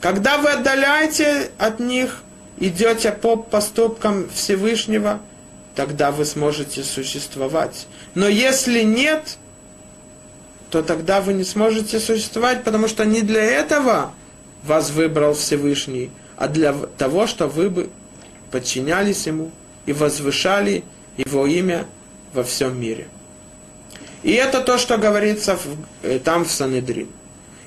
[0.00, 2.22] Когда вы отдаляете от них,
[2.58, 5.20] идете по поступкам Всевышнего,
[5.74, 7.88] тогда вы сможете существовать.
[8.14, 9.38] Но если нет,
[10.70, 14.12] то тогда вы не сможете существовать, потому что не для этого
[14.62, 17.90] вас выбрал Всевышний, а для того, чтобы вы бы
[18.52, 19.50] подчинялись Ему
[19.90, 20.84] и возвышали
[21.16, 21.84] его имя
[22.32, 23.08] во всем мире.
[24.22, 25.64] И это то, что говорится в,
[26.04, 27.08] э, там в Санедрин.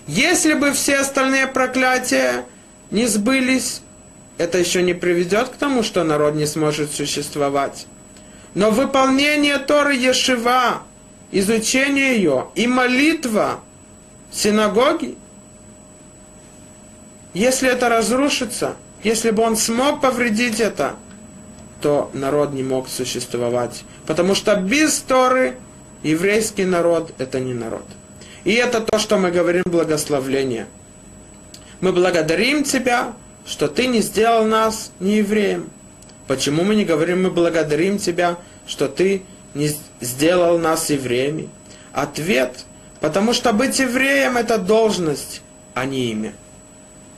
[0.08, 2.46] Если бы все остальные проклятия
[2.92, 3.82] не сбылись,
[4.38, 7.88] это еще не приведет к тому, что народ не сможет существовать.
[8.56, 10.84] Но выполнение Торы Ешива,
[11.30, 13.60] изучение ее и молитва
[14.32, 15.18] синагоги,
[17.34, 20.96] если это разрушится, если бы он смог повредить это,
[21.84, 23.84] то народ не мог существовать.
[24.08, 25.58] Потому что без Торы
[26.02, 27.84] еврейский народ– это не народ.
[28.46, 30.68] И это то, что мы говорим благословление.
[31.82, 33.14] Мы благодарим Тебя,
[33.46, 35.70] что Ты не сделал нас не евреем.
[36.26, 39.24] Почему мы не говорим, мы благодарим Тебя, что Ты
[39.54, 39.70] не
[40.00, 41.50] сделал нас евреями?
[41.92, 42.64] Ответ,
[43.02, 45.42] потому что быть евреем– это должность,
[45.74, 46.34] а не имя.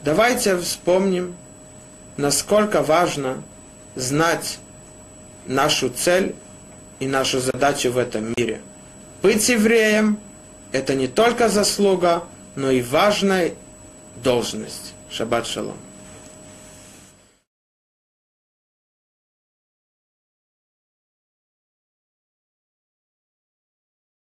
[0.04, 1.36] Давайте вспомним,
[2.18, 3.44] насколько важно
[3.96, 4.60] знать
[5.46, 6.36] нашу цель
[7.00, 8.62] и нашу задачу в этом мире.
[9.22, 10.20] Быть евреем–
[10.72, 12.24] это не только заслуга,
[12.56, 13.54] но и важная
[14.24, 14.94] должность.
[15.10, 15.78] Шаббат шалом.